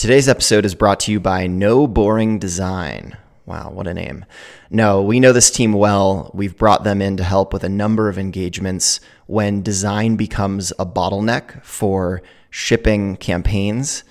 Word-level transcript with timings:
Today's 0.00 0.30
episode 0.30 0.64
is 0.64 0.74
brought 0.74 0.98
to 1.00 1.12
you 1.12 1.20
by 1.20 1.46
No 1.46 1.86
Boring 1.86 2.38
Design. 2.38 3.18
Wow, 3.44 3.70
what 3.70 3.86
a 3.86 3.92
name. 3.92 4.24
No, 4.70 5.02
we 5.02 5.20
know 5.20 5.34
this 5.34 5.50
team 5.50 5.74
well. 5.74 6.30
We've 6.32 6.56
brought 6.56 6.84
them 6.84 7.02
in 7.02 7.18
to 7.18 7.22
help 7.22 7.52
with 7.52 7.64
a 7.64 7.68
number 7.68 8.08
of 8.08 8.16
engagements 8.16 9.00
when 9.26 9.62
design 9.62 10.16
becomes 10.16 10.72
a 10.78 10.86
bottleneck 10.86 11.62
for 11.62 12.22
shipping 12.48 13.18
campaigns 13.18 14.02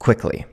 quickly. 0.00 0.46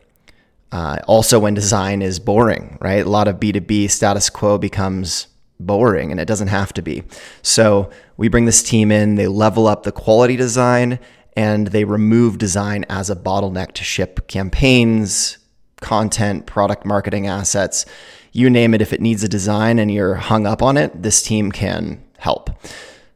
Uh, 0.71 0.99
also, 1.07 1.39
when 1.39 1.55
design 1.55 2.03
is 2.03 2.19
boring, 2.19 2.77
right? 2.79 3.03
A 3.03 3.09
lot 3.09 3.27
of 3.27 3.37
B2B 3.37 3.89
status 3.89 4.29
quo 4.29 4.59
becomes 4.59 5.25
boring 5.59 6.11
and 6.11 6.19
it 6.19 6.27
doesn't 6.27 6.49
have 6.49 6.71
to 6.73 6.83
be. 6.83 7.01
So, 7.41 7.89
we 8.15 8.27
bring 8.27 8.45
this 8.45 8.61
team 8.61 8.91
in, 8.91 9.15
they 9.15 9.25
level 9.25 9.65
up 9.65 9.81
the 9.81 9.91
quality 9.91 10.35
design, 10.35 10.99
and 11.37 11.67
they 11.67 11.83
remove 11.83 12.39
design 12.39 12.83
as 12.89 13.11
a 13.11 13.15
bottleneck 13.15 13.73
to 13.73 13.83
ship 13.83 14.27
campaigns, 14.27 15.37
content, 15.81 16.47
product 16.47 16.83
marketing 16.83 17.27
assets. 17.27 17.85
You 18.31 18.49
name 18.49 18.73
it, 18.73 18.81
if 18.81 18.91
it 18.91 19.01
needs 19.01 19.23
a 19.23 19.29
design 19.29 19.77
and 19.77 19.91
you're 19.91 20.15
hung 20.15 20.47
up 20.47 20.63
on 20.63 20.77
it, 20.77 21.03
this 21.03 21.21
team 21.21 21.51
can 21.51 22.03
help. 22.17 22.49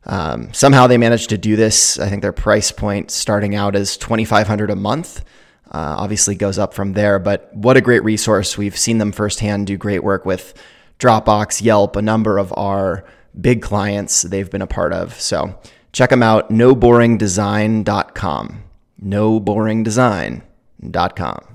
Um, 0.05 0.54
somehow 0.54 0.86
they 0.86 1.00
managed 1.00 1.31
to 1.31 1.38
do 1.38 1.55
this. 1.55 1.98
I 1.98 2.09
think 2.09 2.22
their 2.22 2.31
price 2.31 2.72
point 2.72 3.09
starting 3.09 3.55
out 3.55 3.76
is 3.76 3.98
2500 3.98 4.70
a 4.70 4.76
month. 4.76 5.26
Uh, 5.72 5.95
obviously 5.98 6.36
goes 6.36 6.59
up 6.59 6.76
from 6.76 6.94
there, 6.94 7.17
but 7.17 7.50
what 7.56 7.76
a 7.76 7.81
great 7.81 8.03
resource. 8.03 8.56
We've 8.56 8.78
seen 8.78 9.00
them 9.00 9.12
firsthand 9.12 9.66
do 9.66 9.78
great 9.78 10.03
work 10.03 10.28
with 10.28 10.53
Dropbox, 11.00 11.64
Yelp, 11.64 11.95
a 11.95 12.03
number 12.03 12.38
of 12.38 12.53
our 12.56 13.03
big 13.40 13.64
clients 13.64 14.22
they've 14.22 14.50
been 14.50 14.62
a 14.62 14.67
part 14.67 14.94
of. 14.94 15.20
So 15.20 15.58
check 15.91 16.09
them 16.09 16.23
out, 16.23 16.50
noboringdesign.com. 16.50 18.63
Noboringdesign.com. 19.04 21.52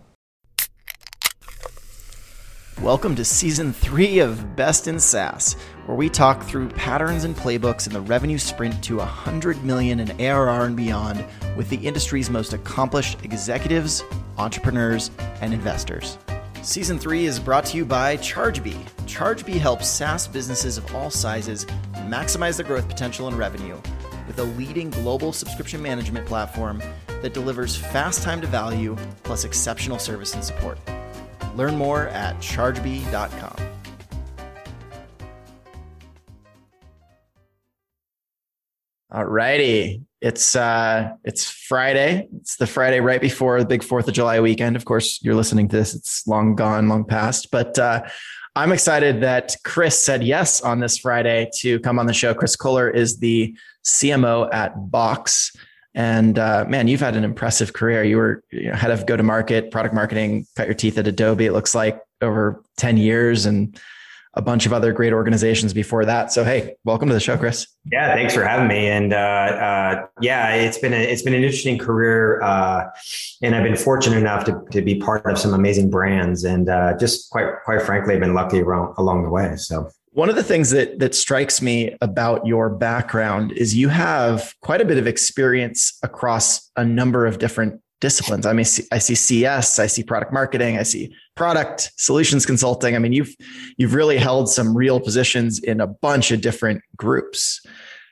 Welcome 2.82 3.16
to 3.16 3.24
season 3.24 3.73
three 3.73 4.18
of 4.18 4.54
Best 4.54 4.87
in 4.87 5.01
SaaS, 5.01 5.54
where 5.87 5.96
we 5.96 6.10
talk 6.10 6.42
through 6.42 6.68
patterns 6.68 7.24
and 7.24 7.34
playbooks 7.34 7.87
in 7.87 7.95
the 7.95 8.02
revenue 8.02 8.37
sprint 8.37 8.84
to 8.84 8.98
100 8.98 9.64
million 9.64 9.98
in 9.98 10.20
ARR 10.20 10.66
and 10.66 10.76
beyond 10.76 11.24
with 11.57 11.70
the 11.70 11.79
industry's 11.79 12.29
most 12.29 12.52
accomplished 12.52 13.24
executives, 13.24 14.04
entrepreneurs, 14.37 15.10
and 15.40 15.54
investors. 15.54 16.18
Season 16.60 16.98
three 16.98 17.24
is 17.24 17.40
brought 17.40 17.64
to 17.64 17.79
you 17.79 17.87
by 17.87 18.18
ChargeBee. 18.18 18.84
ChargeBee 19.07 19.59
helps 19.59 19.88
SaaS 19.88 20.29
businesses 20.29 20.76
of 20.76 20.95
all 20.95 21.09
sizes 21.09 21.64
maximize 22.09 22.59
their 22.59 22.66
growth 22.66 22.88
potential 22.88 23.26
and 23.26 23.38
revenue 23.38 23.80
with 24.27 24.38
a 24.38 24.45
leading 24.45 24.91
global 24.91 25.32
subscription 25.32 25.82
management 25.82 26.27
platform 26.27 26.82
that 27.23 27.35
delivers 27.35 27.77
fast 27.77 28.23
time 28.23 28.41
to 28.41 28.46
value 28.46 28.96
plus 29.23 29.45
exceptional 29.45 29.99
service 29.99 30.35
and 30.35 30.45
support. 30.45 30.79
Learn 31.57 31.77
more 31.77 32.09
at 32.09 32.37
chargebee.com. 32.38 33.57
All 39.10 39.24
righty. 39.24 40.02
It's 40.21 40.57
uh 40.57 41.10
it's 41.24 41.49
Friday. 41.49 42.29
It's 42.41 42.57
the 42.57 42.66
Friday 42.66 43.01
right 43.01 43.21
before 43.21 43.60
the 43.60 43.66
big 43.66 43.82
4th 43.82 44.09
of 44.09 44.15
July 44.15 44.41
weekend. 44.41 44.77
Of 44.77 44.85
course, 44.85 45.21
you're 45.23 45.35
listening 45.35 45.69
to 45.69 45.77
this. 45.77 45.95
It's 45.95 46.27
long 46.27 46.54
gone, 46.54 46.88
long 46.88 47.04
past, 47.04 47.51
but 47.51 47.79
uh 47.79 48.02
I'm 48.57 48.73
excited 48.73 49.21
that 49.21 49.54
Chris 49.65 50.02
said 50.02 50.24
yes 50.24 50.62
on 50.62 50.80
this 50.80 50.96
Friday 50.96 51.51
to 51.59 51.79
come 51.80 51.99
on 51.99 52.07
the 52.07 52.15
show. 52.15 52.32
Chris 52.32 52.57
Koehler 52.57 52.93
is 52.93 53.18
the 53.18 53.54
CMO 53.85 54.52
at 54.52 54.90
Box. 54.90 55.54
And 55.95 56.38
uh, 56.38 56.65
man, 56.66 56.88
you've 56.88 57.01
had 57.01 57.16
an 57.16 57.24
impressive 57.24 57.74
career. 57.74 58.02
You 58.02 58.16
were 58.16 58.43
you 58.51 58.71
know, 58.71 58.74
head 58.74 58.90
of 58.90 59.04
go 59.04 59.15
to 59.15 59.23
market, 59.23 59.71
product 59.71 59.95
marketing, 59.95 60.46
cut 60.57 60.68
your 60.68 60.74
teeth 60.74 60.96
at 60.96 61.07
Adobe, 61.07 61.45
it 61.45 61.52
looks 61.52 61.74
like 61.74 62.01
over 62.23 62.65
10 62.79 62.96
years 62.96 63.45
and 63.45 63.79
a 64.37 64.42
bunch 64.42 64.66
of 64.66 64.72
other 64.72 64.92
great 64.92 65.15
organizations 65.15 65.72
before 65.72 66.04
that. 66.04 66.31
So, 66.31 66.44
hey, 66.44 66.76
welcome 66.84 67.09
to 67.09 67.15
the 67.15 67.20
show, 67.20 67.38
Chris. 67.38 67.66
Yeah, 67.91 68.14
thanks 68.14 68.34
for 68.34 68.44
having 68.44 68.69
me. 68.69 68.86
And 68.86 69.14
uh, 69.14 69.16
uh, 69.16 70.06
yeah, 70.20 70.54
it's 70.54 70.78
been 70.78 70.92
a, 70.92 70.97
it's 70.97 71.22
been 71.22 71.32
an 71.32 71.42
interesting 71.42 71.78
career, 71.78 72.42
uh, 72.42 72.84
and 73.42 73.54
I've 73.54 73.64
been 73.64 73.76
fortunate 73.76 74.19
enough 74.19 74.44
to, 74.44 74.62
to 74.72 74.82
be 74.82 74.97
part 74.97 75.24
of 75.24 75.38
some 75.38 75.54
amazing 75.54 75.91
brands, 75.91 76.44
and 76.44 76.69
uh, 76.69 76.97
just 76.98 77.30
quite 77.30 77.48
quite 77.64 77.82
frankly, 77.82 78.14
I've 78.14 78.20
been 78.20 78.34
lucky 78.34 78.60
around, 78.60 78.94
along 78.98 79.22
the 79.22 79.30
way. 79.30 79.56
So 79.56 79.91
one 80.12 80.28
of 80.28 80.36
the 80.36 80.42
things 80.42 80.70
that 80.70 80.98
that 80.98 81.14
strikes 81.14 81.62
me 81.62 81.97
about 82.00 82.47
your 82.47 82.68
background 82.68 83.53
is 83.53 83.74
you 83.74 83.88
have 83.88 84.54
quite 84.60 84.80
a 84.80 84.84
bit 84.84 84.98
of 84.98 85.06
experience 85.06 85.98
across 86.03 86.70
a 86.76 86.84
number 86.84 87.26
of 87.26 87.38
different 87.38 87.80
disciplines. 88.00 88.46
I 88.46 88.52
mean, 88.52 88.66
I 88.92 88.98
see 88.98 89.14
CS, 89.14 89.78
I 89.78 89.86
see 89.86 90.02
product 90.02 90.32
marketing, 90.32 90.78
I 90.78 90.82
see 90.82 91.14
product 91.34 91.92
solutions 91.96 92.44
consulting. 92.44 92.94
I 92.94 92.98
mean, 92.98 93.12
you've 93.12 93.34
you've 93.76 93.94
really 93.94 94.18
held 94.18 94.48
some 94.48 94.76
real 94.76 95.00
positions 95.00 95.58
in 95.58 95.80
a 95.80 95.86
bunch 95.86 96.30
of 96.30 96.40
different 96.40 96.82
groups. 96.96 97.60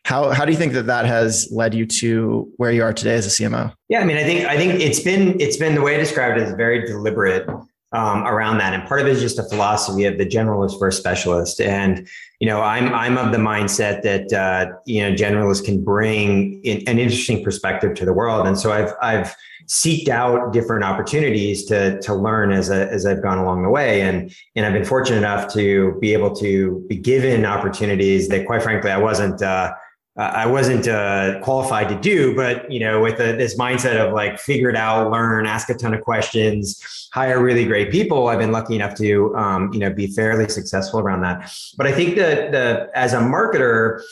How 0.04 0.30
how 0.30 0.44
do 0.44 0.52
you 0.52 0.58
think 0.58 0.72
that 0.74 0.86
that 0.86 1.06
has 1.06 1.48
led 1.50 1.74
you 1.74 1.86
to 1.86 2.50
where 2.56 2.70
you 2.72 2.82
are 2.82 2.92
today 2.92 3.14
as 3.14 3.26
a 3.26 3.30
CMO? 3.30 3.72
Yeah, 3.88 4.00
I 4.00 4.04
mean, 4.04 4.16
I 4.16 4.24
think 4.24 4.46
I 4.46 4.56
think 4.56 4.80
it's 4.80 5.00
been 5.00 5.40
it's 5.40 5.56
been 5.56 5.74
the 5.74 5.82
way 5.82 5.94
I 5.94 5.98
described 5.98 6.40
it 6.40 6.48
is 6.48 6.54
very 6.54 6.86
deliberate 6.86 7.46
um, 7.94 8.26
around 8.26 8.58
that. 8.58 8.74
And 8.74 8.86
part 8.86 9.00
of 9.00 9.06
it 9.06 9.12
is 9.12 9.20
just 9.20 9.38
a 9.38 9.44
philosophy 9.44 10.04
of 10.04 10.18
the 10.18 10.26
generalist 10.26 10.78
versus 10.80 11.00
specialist. 11.00 11.60
And 11.60 12.06
you 12.40 12.48
know, 12.48 12.60
I'm 12.60 12.92
I'm 12.92 13.16
of 13.16 13.32
the 13.32 13.38
mindset 13.38 14.02
that 14.02 14.32
uh, 14.32 14.72
you 14.84 15.02
know 15.02 15.14
generalists 15.14 15.64
can 15.64 15.82
bring 15.82 16.60
in, 16.64 16.86
an 16.88 16.98
interesting 16.98 17.42
perspective 17.42 17.94
to 17.94 18.04
the 18.04 18.12
world. 18.12 18.46
And 18.46 18.58
so 18.58 18.72
I've 18.72 18.92
I've 19.00 19.34
seeked 19.66 20.08
out 20.08 20.52
different 20.52 20.84
opportunities 20.84 21.64
to 21.66 22.00
to 22.00 22.14
learn 22.14 22.52
as 22.52 22.68
a, 22.68 22.90
as 22.90 23.06
I've 23.06 23.22
gone 23.22 23.38
along 23.38 23.62
the 23.62 23.70
way. 23.70 24.02
And 24.02 24.34
and 24.56 24.66
I've 24.66 24.72
been 24.72 24.84
fortunate 24.84 25.18
enough 25.18 25.52
to 25.54 25.96
be 26.00 26.12
able 26.12 26.34
to 26.36 26.84
be 26.88 26.96
given 26.96 27.46
opportunities 27.46 28.28
that, 28.28 28.44
quite 28.46 28.62
frankly, 28.62 28.90
I 28.90 28.98
wasn't. 28.98 29.40
Uh, 29.40 29.72
uh, 30.16 30.22
I 30.22 30.46
wasn't 30.46 30.86
uh, 30.86 31.40
qualified 31.40 31.88
to 31.88 31.96
do, 31.96 32.36
but 32.36 32.70
you 32.70 32.78
know, 32.78 33.00
with 33.00 33.18
a, 33.18 33.36
this 33.36 33.58
mindset 33.58 33.96
of 33.96 34.12
like 34.12 34.38
figure 34.38 34.70
it 34.70 34.76
out, 34.76 35.10
learn, 35.10 35.44
ask 35.44 35.68
a 35.70 35.74
ton 35.74 35.92
of 35.92 36.02
questions, 36.02 37.08
hire 37.12 37.42
really 37.42 37.64
great 37.64 37.90
people, 37.90 38.28
I've 38.28 38.38
been 38.38 38.52
lucky 38.52 38.76
enough 38.76 38.94
to 38.96 39.34
um, 39.36 39.72
you 39.72 39.80
know 39.80 39.92
be 39.92 40.06
fairly 40.06 40.48
successful 40.48 41.00
around 41.00 41.22
that. 41.22 41.52
But 41.76 41.88
I 41.88 41.92
think 41.92 42.14
that 42.16 42.52
the 42.52 42.90
as 42.94 43.12
a 43.12 43.18
marketer, 43.18 44.02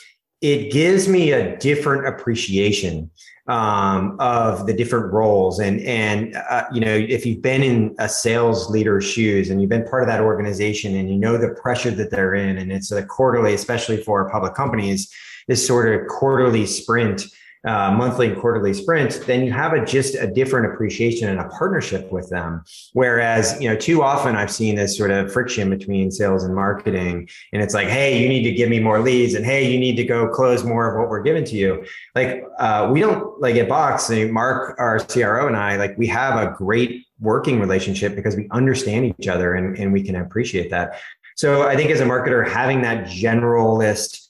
it 0.41 0.73
gives 0.73 1.07
me 1.07 1.31
a 1.31 1.57
different 1.59 2.09
appreciation 2.09 3.09
um, 3.47 4.17
of 4.19 4.67
the 4.67 4.73
different 4.73 5.13
roles 5.13 5.59
and 5.59 5.81
and 5.83 6.37
uh, 6.49 6.65
you 6.73 6.81
know 6.81 6.95
if 6.95 7.27
you've 7.27 7.43
been 7.43 7.63
in 7.63 7.95
a 7.99 8.09
sales 8.09 8.71
leader's 8.71 9.05
shoes 9.05 9.51
and 9.51 9.61
you've 9.61 9.71
been 9.71 9.85
part 9.85 10.03
of 10.03 10.09
that 10.09 10.21
organization 10.21 10.95
and 10.95 11.11
you 11.11 11.17
know 11.17 11.37
the 11.37 11.51
pressure 11.51 11.91
that 11.91 12.11
they're 12.11 12.35
in 12.35 12.59
and 12.59 12.71
it's 12.71 12.93
a 12.93 13.05
quarterly 13.05 13.53
especially 13.53 13.97
for 13.97 14.31
public 14.31 14.55
companies 14.55 15.13
this 15.49 15.67
sort 15.67 15.93
of 15.95 16.07
quarterly 16.09 16.67
sprint, 16.67 17.25
uh, 17.65 17.93
monthly 17.93 18.29
and 18.29 18.41
quarterly 18.41 18.75
sprint, 18.75 19.23
then 19.27 19.45
you 19.45 19.53
have 19.53 19.73
a 19.73 19.85
just 19.85 20.17
a 20.17 20.27
different 20.27 20.73
appreciation 20.73 21.29
and 21.29 21.39
a 21.39 21.49
partnership 21.49 22.11
with 22.11 22.29
them. 22.29 22.65
Whereas, 22.93 23.57
you 23.61 23.69
know, 23.69 23.77
too 23.77 24.03
often 24.03 24.35
I've 24.35 24.51
seen 24.51 24.75
this 24.75 24.97
sort 24.97 25.13
of 25.13 25.33
friction 25.33 25.71
between 25.71 26.11
sales 26.11 26.43
and 26.43 26.55
marketing. 26.55 27.29
And 27.53 27.63
it's 27.63 27.73
like, 27.73 27.87
hey, 27.87 28.21
you 28.21 28.29
need 28.29 28.43
to 28.43 28.53
give 28.53 28.69
me 28.69 28.81
more 28.81 28.99
leads 28.99 29.35
and 29.35 29.45
hey, 29.45 29.71
you 29.71 29.79
need 29.79 29.97
to 29.97 30.05
go 30.05 30.29
close 30.29 30.65
more 30.65 30.91
of 30.91 30.99
what 30.99 31.09
we're 31.09 31.23
giving 31.23 31.45
to 31.45 31.57
you. 31.57 31.85
Like 32.17 32.45
uh, 32.59 32.91
we 32.93 32.99
don't 32.99 33.41
like 33.41 33.55
at 33.57 33.69
Box, 33.69 34.11
Mark, 34.11 34.75
our 34.79 34.99
CRO 34.99 35.47
and 35.47 35.57
I, 35.57 35.77
like 35.77 35.97
we 35.97 36.09
have 36.09 36.41
a 36.41 36.53
great 36.57 37.07
working 37.21 37.61
relationship 37.61 38.17
because 38.17 38.35
we 38.35 38.49
understand 38.51 39.15
each 39.19 39.29
other 39.29 39.55
and, 39.55 39.79
and 39.79 39.93
we 39.93 40.03
can 40.03 40.17
appreciate 40.17 40.71
that. 40.71 41.01
So 41.37 41.67
I 41.67 41.77
think 41.77 41.91
as 41.91 42.01
a 42.01 42.05
marketer, 42.05 42.47
having 42.47 42.83
that 42.83 43.07
generalist 43.07 44.22